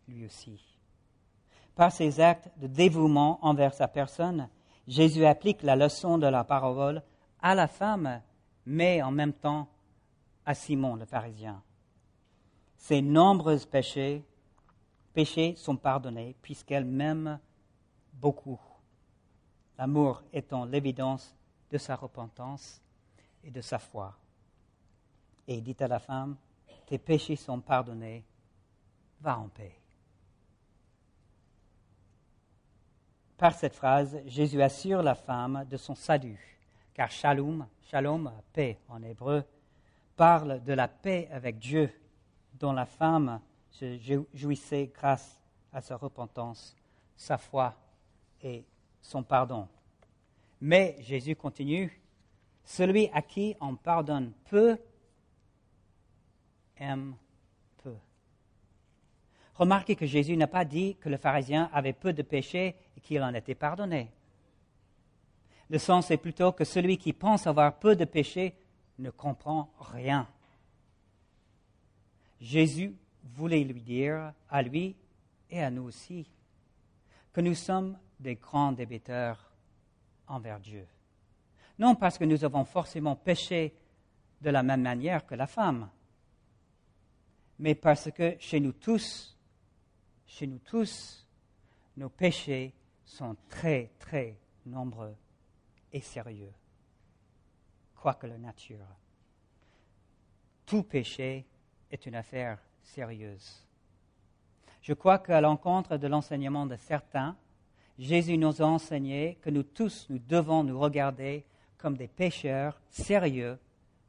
lui 0.07 0.25
aussi. 0.25 0.59
Par 1.75 1.91
ses 1.91 2.19
actes 2.19 2.49
de 2.57 2.67
dévouement 2.67 3.39
envers 3.41 3.73
sa 3.73 3.87
personne, 3.87 4.49
Jésus 4.87 5.25
applique 5.25 5.61
la 5.61 5.75
leçon 5.75 6.17
de 6.17 6.27
la 6.27 6.43
parole 6.43 7.01
à 7.41 7.55
la 7.55 7.67
femme, 7.67 8.21
mais 8.65 9.01
en 9.01 9.11
même 9.11 9.33
temps 9.33 9.67
à 10.45 10.53
Simon 10.53 10.95
le 10.95 11.05
pharisien. 11.05 11.61
Ses 12.77 13.01
nombreux 13.01 13.59
péchés, 13.59 14.23
péchés 15.13 15.55
sont 15.55 15.77
pardonnés 15.77 16.35
puisqu'elle 16.41 16.85
m'aime 16.85 17.39
beaucoup. 18.13 18.59
L'amour 19.77 20.23
étant 20.33 20.65
l'évidence 20.65 21.35
de 21.69 21.77
sa 21.77 21.95
repentance 21.95 22.81
et 23.43 23.51
de 23.51 23.61
sa 23.61 23.79
foi. 23.79 24.17
Et 25.47 25.55
il 25.55 25.63
dit 25.63 25.75
à 25.79 25.87
la 25.87 25.99
femme, 25.99 26.35
tes 26.85 26.97
péchés 26.97 27.35
sont 27.35 27.59
pardonnés, 27.61 28.23
va 29.21 29.37
en 29.37 29.47
paix. 29.47 29.75
Par 33.37 33.53
cette 33.53 33.75
phrase, 33.75 34.19
Jésus 34.27 34.61
assure 34.61 35.01
la 35.01 35.15
femme 35.15 35.65
de 35.69 35.77
son 35.77 35.95
salut, 35.95 36.59
car 36.93 37.09
shalom, 37.09 37.65
shalom, 37.89 38.31
paix 38.53 38.77
en 38.87 39.01
hébreu, 39.01 39.43
parle 40.21 40.63
de 40.63 40.73
la 40.73 40.87
paix 40.87 41.27
avec 41.31 41.57
Dieu 41.57 41.89
dont 42.53 42.73
la 42.73 42.85
femme 42.85 43.41
se 43.71 43.97
jouissait 44.35 44.91
grâce 44.93 45.41
à 45.73 45.81
sa 45.81 45.97
repentance, 45.97 46.75
sa 47.15 47.39
foi 47.39 47.73
et 48.43 48.63
son 49.01 49.23
pardon. 49.23 49.67
Mais 50.61 50.95
Jésus 50.99 51.35
continue, 51.35 51.99
celui 52.63 53.09
à 53.13 53.23
qui 53.23 53.55
on 53.59 53.75
pardonne 53.75 54.31
peu 54.47 54.77
aime 56.77 57.15
peu. 57.81 57.95
Remarquez 59.55 59.95
que 59.95 60.05
Jésus 60.05 60.37
n'a 60.37 60.45
pas 60.45 60.65
dit 60.65 60.97
que 60.97 61.09
le 61.09 61.17
pharisien 61.17 61.67
avait 61.73 61.93
peu 61.93 62.13
de 62.13 62.21
péchés 62.21 62.75
et 62.95 63.01
qu'il 63.01 63.23
en 63.23 63.33
était 63.33 63.55
pardonné. 63.55 64.11
Le 65.71 65.79
sens 65.79 66.11
est 66.11 66.17
plutôt 66.17 66.51
que 66.51 66.63
celui 66.63 66.99
qui 66.99 67.11
pense 67.11 67.47
avoir 67.47 67.79
peu 67.79 67.95
de 67.95 68.05
péchés 68.05 68.53
ne 69.01 69.09
comprend 69.09 69.73
rien. 69.79 70.27
Jésus 72.39 72.95
voulait 73.23 73.63
lui 73.63 73.81
dire, 73.81 74.33
à 74.49 74.61
lui 74.61 74.95
et 75.49 75.61
à 75.61 75.69
nous 75.69 75.83
aussi, 75.83 76.29
que 77.33 77.41
nous 77.41 77.55
sommes 77.55 77.97
des 78.19 78.35
grands 78.35 78.71
débiteurs 78.71 79.51
envers 80.27 80.59
Dieu. 80.59 80.87
Non 81.79 81.95
parce 81.95 82.17
que 82.17 82.25
nous 82.25 82.43
avons 82.43 82.65
forcément 82.65 83.15
péché 83.15 83.73
de 84.41 84.49
la 84.49 84.63
même 84.63 84.81
manière 84.81 85.25
que 85.25 85.35
la 85.35 85.47
femme, 85.47 85.89
mais 87.59 87.75
parce 87.75 88.09
que 88.11 88.35
chez 88.39 88.59
nous 88.59 88.73
tous, 88.73 89.37
chez 90.25 90.47
nous 90.47 90.59
tous, 90.59 91.27
nos 91.97 92.09
péchés 92.09 92.73
sont 93.05 93.35
très, 93.49 93.91
très 93.99 94.37
nombreux 94.65 95.15
et 95.91 96.01
sérieux 96.01 96.53
quoique 98.01 98.25
la 98.25 98.37
nature. 98.37 98.87
Tout 100.65 100.83
péché 100.83 101.45
est 101.91 102.05
une 102.07 102.15
affaire 102.15 102.57
sérieuse. 102.81 103.63
Je 104.81 104.93
crois 104.93 105.19
qu'à 105.19 105.39
l'encontre 105.39 105.97
de 105.97 106.07
l'enseignement 106.07 106.65
de 106.65 106.75
certains, 106.75 107.37
Jésus 107.99 108.37
nous 108.39 108.59
a 108.61 108.65
enseigné 108.65 109.37
que 109.41 109.51
nous 109.51 109.61
tous, 109.61 110.07
nous 110.09 110.17
devons 110.17 110.63
nous 110.63 110.79
regarder 110.79 111.45
comme 111.77 111.95
des 111.95 112.07
pécheurs 112.07 112.81
sérieux 112.89 113.59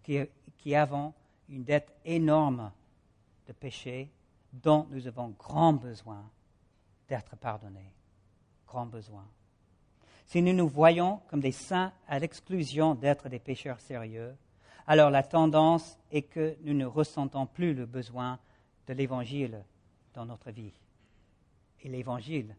qui, 0.03 0.19
qui 0.57 0.75
avons 0.75 1.13
une 1.51 1.65
dette 1.65 1.95
énorme 2.07 2.73
de 3.47 3.53
péché 3.53 4.11
dont 4.55 4.87
nous 4.91 5.07
avons 5.07 5.29
grand 5.39 5.75
besoin 5.75 6.25
d'être 7.09 7.37
pardonnés. 7.37 7.93
Grand 8.67 8.87
besoin. 8.87 9.27
Si 10.27 10.43
nous 10.43 10.53
nous 10.53 10.69
voyons 10.69 11.21
comme 11.29 11.41
des 11.41 11.53
saints 11.53 11.93
à 12.09 12.19
l'exclusion 12.19 12.95
d'être 12.95 13.29
des 13.29 13.39
pécheurs 13.39 13.81
sérieux, 13.81 14.35
alors 14.87 15.11
la 15.11 15.23
tendance 15.23 15.99
est 16.11 16.23
que 16.23 16.57
nous 16.63 16.75
ne 16.75 16.87
ressentons 16.87 17.47
plus 17.47 17.75
le 17.75 17.87
besoin 17.87 18.39
de 18.87 18.95
l'Évangile 18.95 19.65
dans 20.15 20.27
notre 20.27 20.51
vie. 20.51 20.73
Et 21.83 21.89
l'Évangile 21.89 22.57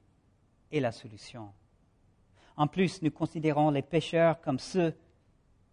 est 0.72 0.80
la 0.80 0.91
solution. 0.91 1.51
En 2.55 2.68
plus, 2.68 3.01
nous 3.01 3.11
considérons 3.11 3.72
les 3.72 3.82
pécheurs 3.82 4.39
comme 4.41 4.59
ceux 4.59 4.93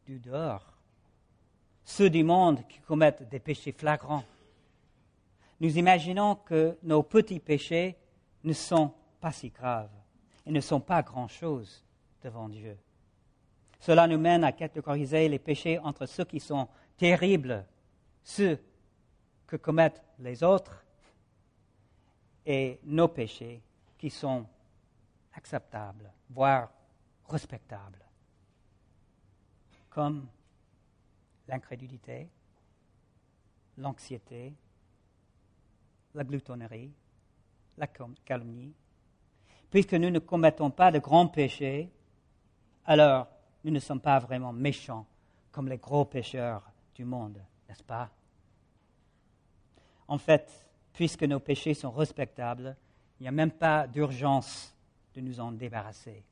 du 0.07 0.19
dehors, 0.19 0.79
ceux 1.85 2.11
du 2.11 2.25
monde 2.25 2.67
qui 2.69 2.81
commettent 2.81 3.29
des 3.29 3.41
péchés 3.41 3.73
flagrants. 3.73 4.25
Nous 5.61 5.77
imaginons 5.77 6.37
que 6.37 6.79
nos 6.83 7.03
petits 7.03 7.41
péchés 7.41 7.97
ne 8.45 8.53
sont 8.55 8.93
pas 9.21 9.33
si 9.33 9.51
graves 9.51 9.91
ne 10.51 10.61
sont 10.61 10.81
pas 10.81 11.03
grand-chose 11.03 11.85
devant 12.23 12.49
Dieu. 12.49 12.77
Cela 13.79 14.07
nous 14.07 14.19
mène 14.19 14.45
à 14.45 14.53
catégoriser 14.53 15.29
les 15.29 15.39
péchés 15.39 15.79
entre 15.79 16.07
ceux 16.07 16.25
qui 16.25 16.41
sont 16.41 16.69
terribles, 16.97 17.65
ceux 18.23 18.59
que 19.47 19.57
commettent 19.57 20.03
les 20.19 20.43
autres, 20.43 20.85
et 22.45 22.81
nos 22.85 23.09
péchés 23.09 23.63
qui 23.99 24.11
sont 24.11 24.47
acceptables, 25.35 26.13
voire 26.29 26.71
respectables, 27.29 28.05
comme 29.89 30.29
l'incrédulité, 31.49 32.29
l'anxiété, 33.77 34.55
la 36.15 36.25
gloutonnerie, 36.25 36.93
la 37.77 37.87
calomnie. 37.87 38.75
Puisque 39.71 39.95
nous 39.95 40.11
ne 40.11 40.19
commettons 40.19 40.71
pas 40.71 40.91
de 40.91 40.99
grands 40.99 41.29
péchés, 41.29 41.91
alors 42.85 43.29
nous 43.65 43.71
ne 43.71 43.79
sommes 43.79 44.01
pas 44.01 44.19
vraiment 44.19 44.53
méchants 44.53 45.07
comme 45.53 45.69
les 45.69 45.79
gros 45.79 46.05
pécheurs 46.05 46.63
du 46.95 47.05
monde, 47.05 47.41
n'est-ce 47.69 47.83
pas? 47.83 48.11
En 50.09 50.19
fait, 50.19 50.67
puisque 50.93 51.23
nos 51.23 51.41
péchés 51.41 51.75
sont 51.75 51.91
respectables, 51.91 52.77
il 53.19 53.25
n'y 53.25 53.29
a 53.29 53.33
même 53.33 53.51
pas 53.51 53.87
d'urgence 53.87 54.75
de 55.15 55.21
nous 55.21 55.41
en 55.41 55.53
débarrasser. 55.53 56.25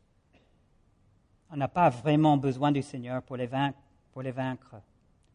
On 1.51 1.57
n'a 1.57 1.68
pas 1.68 1.91
vraiment 1.91 2.36
besoin 2.36 2.72
du 2.72 2.82
Seigneur 2.82 3.22
pour 3.22 3.36
les, 3.36 3.47
vaincre, 3.47 3.78
pour 4.12 4.22
les 4.22 4.32
vaincre. 4.32 4.76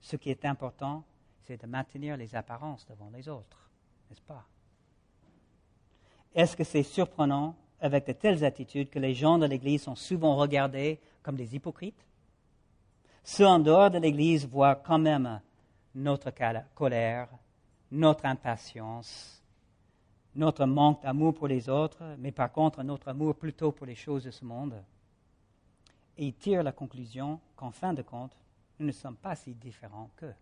Ce 0.02 0.16
qui 0.16 0.30
est 0.30 0.46
important, 0.46 1.04
c'est 1.42 1.62
de 1.62 1.68
maintenir 1.68 2.18
les 2.18 2.36
apparences 2.36 2.86
devant 2.88 3.10
les 3.10 3.28
autres, 3.28 3.70
n'est-ce 4.10 4.22
pas? 4.22 4.46
Est-ce 6.36 6.58
que 6.58 6.64
c'est 6.64 6.84
surprenant 6.84 7.56
avec 7.84 8.08
de 8.08 8.14
telles 8.14 8.46
attitudes 8.46 8.90
que 8.90 8.98
les 8.98 9.14
gens 9.14 9.38
de 9.38 9.46
l'Église 9.46 9.84
sont 9.84 9.96
souvent 9.96 10.38
regardés 10.38 11.02
comme 11.22 11.36
des 11.36 11.54
hypocrites 11.54 12.08
Ceux 13.26 13.46
en 13.46 13.60
dehors 13.60 13.92
de 13.92 14.00
l'Église 14.00 14.48
voient 14.48 14.76
quand 14.76 15.00
même 15.00 15.42
notre 15.94 16.32
colère, 16.74 17.28
notre 17.92 18.26
impatience, 18.26 19.44
notre 20.36 20.66
manque 20.66 21.04
d'amour 21.04 21.34
pour 21.34 21.50
les 21.50 21.68
autres, 21.68 22.02
mais 22.20 22.32
par 22.32 22.54
contre 22.54 22.84
notre 22.84 23.10
amour 23.10 23.36
plutôt 23.36 23.74
pour 23.74 23.86
les 23.86 23.96
choses 23.96 24.24
de 24.24 24.32
ce 24.32 24.46
monde. 24.46 24.82
Et 26.18 26.28
ils 26.28 26.34
tirent 26.34 26.64
la 26.64 26.72
conclusion 26.72 27.42
qu'en 27.58 27.72
fin 27.72 27.94
de 27.94 28.02
compte, 28.02 28.36
nous 28.80 28.88
ne 28.88 28.92
sommes 28.94 29.18
pas 29.18 29.36
si 29.36 29.54
différents 29.56 30.10
qu'eux. 30.16 30.36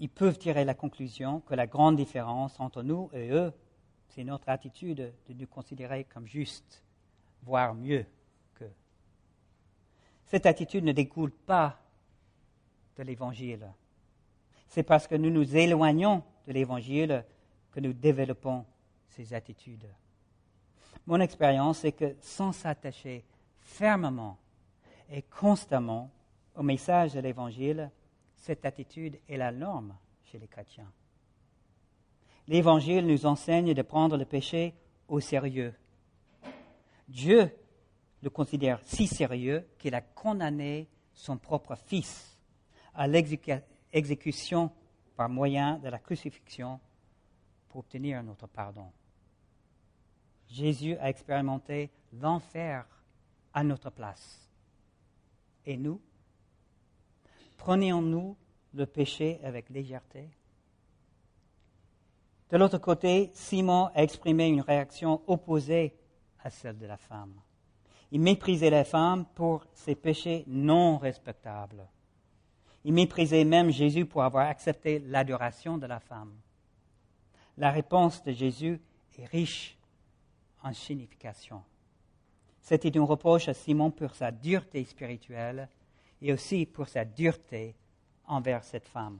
Ils 0.00 0.10
peuvent 0.10 0.38
tirer 0.38 0.66
la 0.66 0.74
conclusion 0.74 1.40
que 1.40 1.54
la 1.54 1.66
grande 1.66 1.96
différence 1.96 2.60
entre 2.60 2.82
nous 2.82 3.08
et 3.14 3.30
eux, 3.30 3.52
c'est 4.14 4.24
notre 4.24 4.48
attitude 4.48 5.12
de 5.28 5.34
nous 5.34 5.46
considérer 5.46 6.04
comme 6.04 6.26
justes, 6.26 6.82
voire 7.42 7.74
mieux 7.74 8.06
qu'eux. 8.54 8.72
Cette 10.26 10.46
attitude 10.46 10.84
ne 10.84 10.92
découle 10.92 11.32
pas 11.32 11.80
de 12.96 13.02
l'Évangile 13.02 13.68
c'est 14.74 14.82
parce 14.82 15.06
que 15.06 15.14
nous 15.14 15.30
nous 15.30 15.56
éloignons 15.56 16.24
de 16.48 16.52
l'Évangile 16.52 17.24
que 17.70 17.78
nous 17.78 17.92
développons 17.92 18.66
ces 19.08 19.32
attitudes. 19.32 19.86
Mon 21.06 21.20
expérience 21.20 21.84
est 21.84 21.92
que 21.92 22.16
sans 22.20 22.50
s'attacher 22.50 23.24
fermement 23.60 24.36
et 25.08 25.22
constamment 25.22 26.10
au 26.56 26.64
message 26.64 27.14
de 27.14 27.20
l'Évangile, 27.20 27.88
cette 28.34 28.66
attitude 28.66 29.16
est 29.28 29.36
la 29.36 29.52
norme 29.52 29.94
chez 30.24 30.40
les 30.40 30.48
chrétiens. 30.48 30.90
L'Évangile 32.46 33.06
nous 33.06 33.26
enseigne 33.26 33.74
de 33.74 33.82
prendre 33.82 34.16
le 34.16 34.24
péché 34.24 34.74
au 35.08 35.20
sérieux. 35.20 35.74
Dieu 37.08 37.50
le 38.22 38.30
considère 38.30 38.80
si 38.84 39.06
sérieux 39.06 39.66
qu'il 39.78 39.94
a 39.94 40.00
condamné 40.00 40.88
son 41.12 41.36
propre 41.36 41.76
Fils 41.76 42.38
à 42.94 43.06
l'exécution 43.06 43.62
exécution 43.94 44.72
par 45.16 45.28
moyen 45.28 45.78
de 45.78 45.88
la 45.88 45.98
crucifixion 45.98 46.80
pour 47.68 47.80
obtenir 47.80 48.22
notre 48.22 48.48
pardon. 48.48 48.90
Jésus 50.48 50.96
a 50.96 51.08
expérimenté 51.08 51.90
l'enfer 52.12 52.84
à 53.52 53.62
notre 53.62 53.90
place. 53.90 54.50
Et 55.64 55.76
nous 55.76 56.00
Prenons-nous 57.56 58.36
le 58.74 58.86
péché 58.86 59.40
avec 59.42 59.70
légèreté 59.70 60.28
De 62.54 62.58
l'autre 62.60 62.78
côté, 62.78 63.32
Simon 63.34 63.90
a 63.96 64.04
exprimé 64.04 64.46
une 64.46 64.60
réaction 64.60 65.22
opposée 65.26 65.92
à 66.38 66.50
celle 66.50 66.78
de 66.78 66.86
la 66.86 66.96
femme. 66.96 67.34
Il 68.12 68.20
méprisait 68.20 68.70
la 68.70 68.84
femme 68.84 69.24
pour 69.34 69.66
ses 69.74 69.96
péchés 69.96 70.44
non 70.46 70.96
respectables. 70.96 71.84
Il 72.84 72.92
méprisait 72.92 73.42
même 73.42 73.70
Jésus 73.70 74.06
pour 74.06 74.22
avoir 74.22 74.46
accepté 74.46 75.00
l'adoration 75.00 75.78
de 75.78 75.86
la 75.86 75.98
femme. 75.98 76.32
La 77.58 77.72
réponse 77.72 78.22
de 78.22 78.30
Jésus 78.30 78.80
est 79.18 79.26
riche 79.26 79.76
en 80.62 80.72
signification. 80.72 81.60
C'était 82.60 82.96
un 82.96 83.02
reproche 83.02 83.48
à 83.48 83.54
Simon 83.54 83.90
pour 83.90 84.14
sa 84.14 84.30
dureté 84.30 84.84
spirituelle 84.84 85.68
et 86.22 86.32
aussi 86.32 86.66
pour 86.66 86.86
sa 86.86 87.04
dureté 87.04 87.74
envers 88.28 88.62
cette 88.62 88.86
femme. 88.86 89.18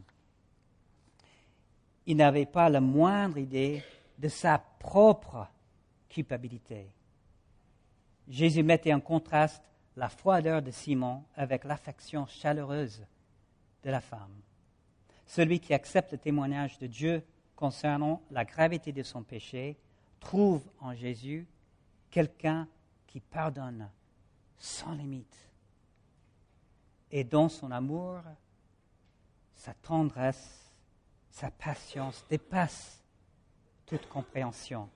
Il 2.06 2.16
n'avait 2.16 2.46
pas 2.46 2.68
la 2.68 2.80
moindre 2.80 3.38
idée 3.38 3.82
de 4.18 4.28
sa 4.28 4.58
propre 4.58 5.48
culpabilité. 6.08 6.92
Jésus 8.28 8.62
mettait 8.62 8.92
en 8.92 9.00
contraste 9.00 9.62
la 9.96 10.08
froideur 10.08 10.62
de 10.62 10.70
Simon 10.70 11.24
avec 11.36 11.64
l'affection 11.64 12.26
chaleureuse 12.26 13.04
de 13.82 13.90
la 13.90 14.00
femme. 14.00 14.40
Celui 15.26 15.60
qui 15.60 15.72
accepte 15.72 16.12
le 16.12 16.18
témoignage 16.18 16.78
de 16.78 16.86
Dieu 16.86 17.22
concernant 17.56 18.22
la 18.30 18.44
gravité 18.44 18.92
de 18.92 19.02
son 19.02 19.22
péché 19.22 19.76
trouve 20.20 20.62
en 20.80 20.94
Jésus 20.94 21.46
quelqu'un 22.10 22.68
qui 23.06 23.20
pardonne 23.20 23.88
sans 24.58 24.92
limite 24.92 25.36
et 27.10 27.24
dont 27.24 27.48
son 27.48 27.70
amour, 27.70 28.20
sa 29.54 29.74
tendresse, 29.74 30.63
sa 31.34 31.50
patience 31.50 32.24
dépassent 32.30 33.02
toute 33.86 34.08
compréhension. 34.08 34.88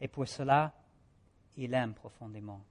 Et 0.00 0.08
pour 0.08 0.26
cela, 0.26 0.72
il 1.58 1.74
aime 1.74 1.92
profondément. 1.92 2.62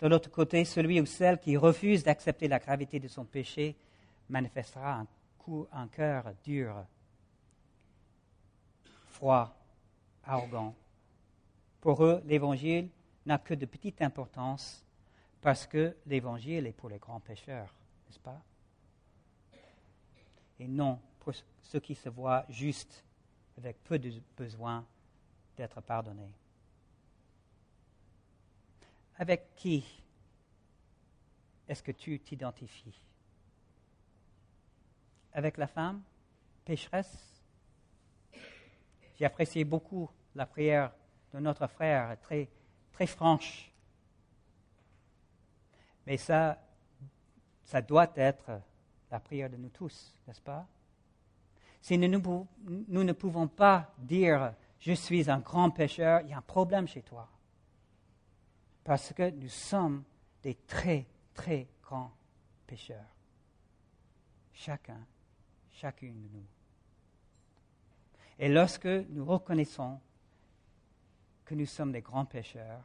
De 0.00 0.08
l'autre 0.08 0.32
côté, 0.32 0.64
celui 0.64 1.00
ou 1.00 1.06
celle 1.06 1.38
qui 1.38 1.56
refuse 1.56 2.02
d'accepter 2.02 2.48
la 2.48 2.58
gravité 2.58 2.98
de 2.98 3.06
son 3.06 3.24
péché 3.24 3.76
manifestera 4.28 4.98
un, 4.98 5.06
un 5.70 5.86
cœur 5.86 6.34
dur, 6.42 6.74
froid, 9.06 9.56
arrogant. 10.24 10.74
Pour 11.80 12.04
eux, 12.04 12.20
l'Évangile 12.26 12.88
n'a 13.26 13.38
que 13.38 13.54
de 13.54 13.64
petite 13.64 14.02
importance 14.02 14.84
parce 15.40 15.68
que 15.68 15.96
l'Évangile 16.06 16.66
est 16.66 16.72
pour 16.72 16.88
les 16.88 16.98
grands 16.98 17.20
pécheurs, 17.20 17.72
n'est-ce 18.08 18.18
pas? 18.18 18.42
Et 20.58 20.66
non 20.66 20.98
pour 21.24 21.34
ceux 21.62 21.80
qui 21.80 21.94
se 21.94 22.10
voient 22.10 22.44
justes 22.50 23.02
avec 23.56 23.82
peu 23.82 23.98
de 23.98 24.12
besoin 24.36 24.84
d'être 25.56 25.80
pardonnés. 25.80 26.32
Avec 29.16 29.54
qui 29.56 29.84
est-ce 31.66 31.82
que 31.82 31.92
tu 31.92 32.20
t'identifies? 32.20 33.00
Avec 35.32 35.56
la 35.56 35.66
femme 35.66 36.02
pécheresse? 36.64 37.40
J'ai 39.16 39.24
apprécié 39.24 39.64
beaucoup 39.64 40.10
la 40.34 40.44
prière 40.44 40.92
de 41.32 41.38
notre 41.38 41.66
frère, 41.68 42.20
très, 42.20 42.50
très 42.92 43.06
franche. 43.06 43.72
Mais 46.06 46.18
ça, 46.18 46.60
ça 47.62 47.80
doit 47.80 48.12
être 48.14 48.60
la 49.10 49.20
prière 49.20 49.48
de 49.48 49.56
nous 49.56 49.70
tous, 49.70 50.14
n'est-ce 50.26 50.42
pas? 50.42 50.66
Si 51.84 51.98
nous, 51.98 52.08
ne 52.08 53.12
pouvons 53.12 53.46
pas 53.46 53.92
dire 53.98 54.54
je 54.80 54.94
suis 54.94 55.30
un 55.30 55.40
grand 55.40 55.68
pécheur, 55.68 56.22
il 56.22 56.30
y 56.30 56.32
a 56.32 56.38
un 56.38 56.40
problème 56.40 56.88
chez 56.88 57.02
toi. 57.02 57.28
Parce 58.82 59.12
que 59.12 59.28
nous 59.28 59.50
sommes 59.50 60.02
des 60.42 60.54
très, 60.54 61.04
très 61.34 61.68
grands 61.82 62.10
pécheurs. 62.66 63.14
Chacun, 64.54 65.06
chacune 65.72 66.22
de 66.22 66.28
nous. 66.28 66.46
Et 68.38 68.48
lorsque 68.48 68.86
nous 68.86 69.26
reconnaissons 69.26 70.00
que 71.44 71.54
nous 71.54 71.66
sommes 71.66 71.92
des 71.92 72.00
grands 72.00 72.24
pécheurs, 72.24 72.82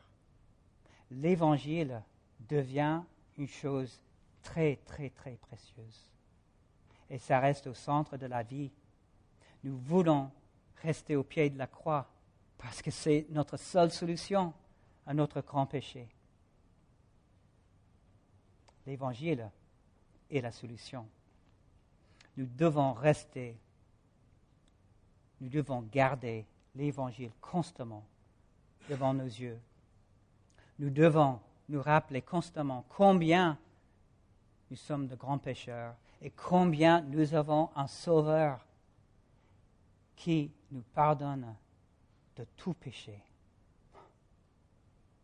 l'Évangile 1.10 2.04
devient 2.50 3.02
une 3.38 3.48
chose 3.48 4.02
très, 4.44 4.76
très, 4.86 5.10
très 5.10 5.38
précieuse. 5.38 6.12
Et 7.10 7.18
ça 7.18 7.40
reste 7.40 7.68
au 7.68 7.74
centre 7.74 8.18
de 8.18 8.26
la 8.26 8.44
vie. 8.44 8.70
Nous 9.64 9.78
voulons 9.78 10.32
rester 10.82 11.16
au 11.16 11.24
pied 11.24 11.50
de 11.50 11.58
la 11.58 11.68
croix 11.68 12.10
parce 12.58 12.82
que 12.82 12.92
c'est 12.92 13.26
notre 13.30 13.58
seule 13.58 13.92
solution 13.92 14.54
à 15.06 15.14
notre 15.14 15.42
grand 15.42 15.66
péché. 15.66 16.08
L'Évangile 18.86 19.50
est 20.30 20.42
la 20.42 20.52
solution. 20.52 21.08
Nous 22.38 22.46
devons 22.46 22.94
rester, 22.94 23.58
nous 25.42 25.50
devons 25.50 25.82
garder 25.82 26.46
l'Évangile 26.76 27.32
constamment 27.42 28.06
devant 28.90 29.14
nos 29.14 29.26
yeux. 29.26 29.60
Nous 30.80 30.90
devons 30.90 31.40
nous 31.68 31.82
rappeler 31.82 32.22
constamment 32.22 32.86
combien 32.90 33.58
nous 34.72 34.78
sommes 34.78 35.08
de 35.08 35.16
grands 35.16 35.38
pécheurs 35.38 35.96
et 36.22 36.30
combien 36.30 37.02
nous 37.02 37.34
avons 37.34 37.70
un 37.76 37.88
Sauveur 37.88 38.66
qui 40.20 40.52
nous 40.72 40.84
pardonne 40.94 41.56
de 42.36 42.46
tout 42.58 42.74
péché. 42.74 43.24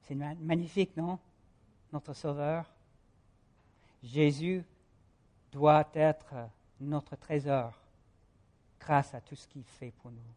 C'est 0.03 0.15
magnifique, 0.15 0.95
non? 0.95 1.19
Notre 1.91 2.13
Sauveur. 2.13 2.65
Jésus 4.01 4.63
doit 5.51 5.89
être 5.93 6.33
notre 6.79 7.17
trésor 7.17 7.73
grâce 8.79 9.13
à 9.13 9.19
tout 9.19 9.35
ce 9.35 9.47
qu'il 9.47 9.65
fait 9.65 9.91
pour 9.91 10.11
nous. 10.11 10.33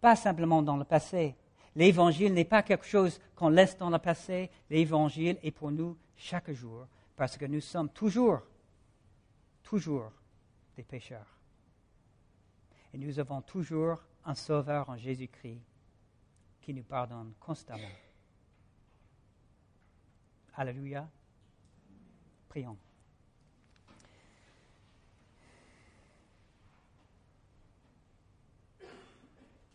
Pas 0.00 0.14
simplement 0.14 0.62
dans 0.62 0.76
le 0.76 0.84
passé. 0.84 1.34
L'Évangile 1.74 2.34
n'est 2.34 2.44
pas 2.44 2.62
quelque 2.62 2.86
chose 2.86 3.18
qu'on 3.34 3.48
laisse 3.48 3.78
dans 3.78 3.90
le 3.90 3.98
passé. 3.98 4.50
L'Évangile 4.68 5.38
est 5.42 5.50
pour 5.50 5.70
nous 5.70 5.96
chaque 6.16 6.50
jour 6.50 6.86
parce 7.16 7.38
que 7.38 7.46
nous 7.46 7.60
sommes 7.62 7.88
toujours, 7.88 8.40
toujours 9.62 10.12
des 10.76 10.82
pécheurs. 10.82 11.35
Et 12.92 12.98
nous 12.98 13.18
avons 13.18 13.42
toujours 13.42 14.02
un 14.24 14.34
Sauveur 14.34 14.88
en 14.88 14.96
Jésus-Christ 14.96 15.60
qui 16.60 16.74
nous 16.74 16.82
pardonne 16.82 17.32
constamment. 17.38 17.82
Alléluia. 20.54 21.08
Prions. 22.48 22.78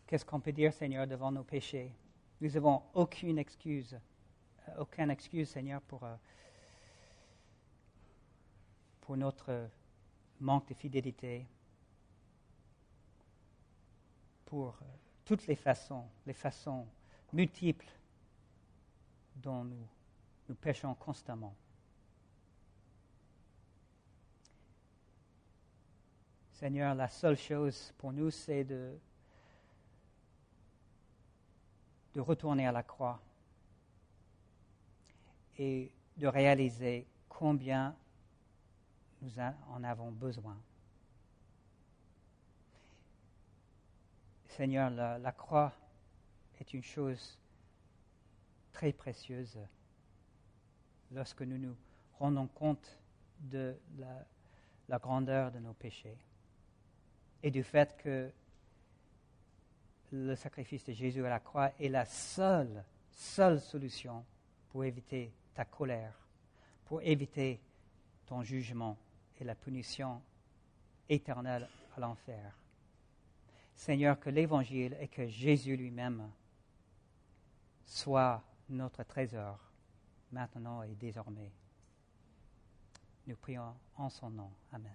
Qu'est-ce 0.07 0.25
qu'on 0.25 0.41
peut 0.41 0.51
dire, 0.51 0.73
Seigneur, 0.73 1.07
devant 1.07 1.31
nos 1.31 1.43
péchés? 1.43 1.93
Nous 2.41 2.49
n'avons 2.49 2.83
aucune 2.93 3.37
excuse, 3.37 3.97
euh, 4.67 4.79
aucune 4.79 5.09
excuse, 5.09 5.47
Seigneur, 5.47 5.79
pour, 5.83 6.03
euh, 6.03 6.15
pour 8.99 9.15
notre 9.15 9.69
manque 10.41 10.67
de 10.67 10.73
fidélité, 10.73 11.45
pour 14.51 14.77
euh, 14.81 14.85
toutes 15.23 15.47
les 15.47 15.55
façons, 15.55 16.03
les 16.25 16.33
façons 16.33 16.85
multiples 17.31 17.87
dont 19.37 19.63
nous, 19.63 19.87
nous 20.49 20.55
péchons 20.55 20.93
constamment. 20.93 21.55
Seigneur, 26.51 26.93
la 26.95 27.07
seule 27.07 27.37
chose 27.37 27.93
pour 27.97 28.11
nous, 28.11 28.29
c'est 28.29 28.65
de 28.65 28.99
de 32.13 32.19
retourner 32.19 32.67
à 32.67 32.73
la 32.73 32.83
croix 32.83 33.21
et 35.57 35.89
de 36.17 36.27
réaliser 36.27 37.07
combien 37.29 37.95
nous 39.21 39.31
en 39.39 39.81
avons 39.85 40.11
besoin. 40.11 40.57
Seigneur, 44.61 44.91
la, 44.91 45.31
croix 45.31 45.73
est 46.59 46.71
une 46.75 46.83
chose 46.83 47.39
très 48.71 48.93
précieuse 48.93 49.57
lorsque 51.09 51.41
nous 51.41 51.57
nous 51.57 51.75
rendons 52.19 52.45
compte 52.45 52.99
de 53.39 53.75
la, 53.97 54.23
la 54.87 54.99
grandeur 54.99 55.51
de 55.51 55.57
nos 55.57 55.73
péchés 55.73 56.15
et 57.41 57.49
du 57.49 57.63
fait 57.63 57.97
que 57.97 58.29
le 60.11 60.35
sacrifice 60.35 60.85
de 60.85 60.93
Jésus 60.93 61.25
à 61.25 61.29
la 61.29 61.39
croix 61.39 61.71
est 61.79 61.89
la 61.89 62.05
seule, 62.05 62.83
seule 63.09 63.59
solution 63.59 64.23
pour 64.69 64.85
éviter 64.85 65.33
ta 65.55 65.65
colère, 65.65 66.13
pour 66.85 67.01
éviter 67.01 67.59
ton 68.27 68.43
jugement 68.43 68.95
et 69.39 69.43
la 69.43 69.55
punition 69.55 70.21
éternelle 71.09 71.67
à 71.97 71.99
l'enfer. 71.99 72.60
Seigneur, 73.81 74.19
que 74.19 74.29
l'Évangile 74.29 74.95
et 74.99 75.07
que 75.07 75.25
Jésus 75.25 75.75
lui-même 75.75 76.29
soient 77.83 78.43
notre 78.69 79.01
trésor 79.01 79.57
maintenant 80.31 80.83
et 80.83 80.93
désormais. 80.93 81.51
Nous 83.25 83.35
prions 83.37 83.73
en 83.97 84.07
son 84.07 84.29
nom. 84.29 84.51
Amen. 84.71 84.93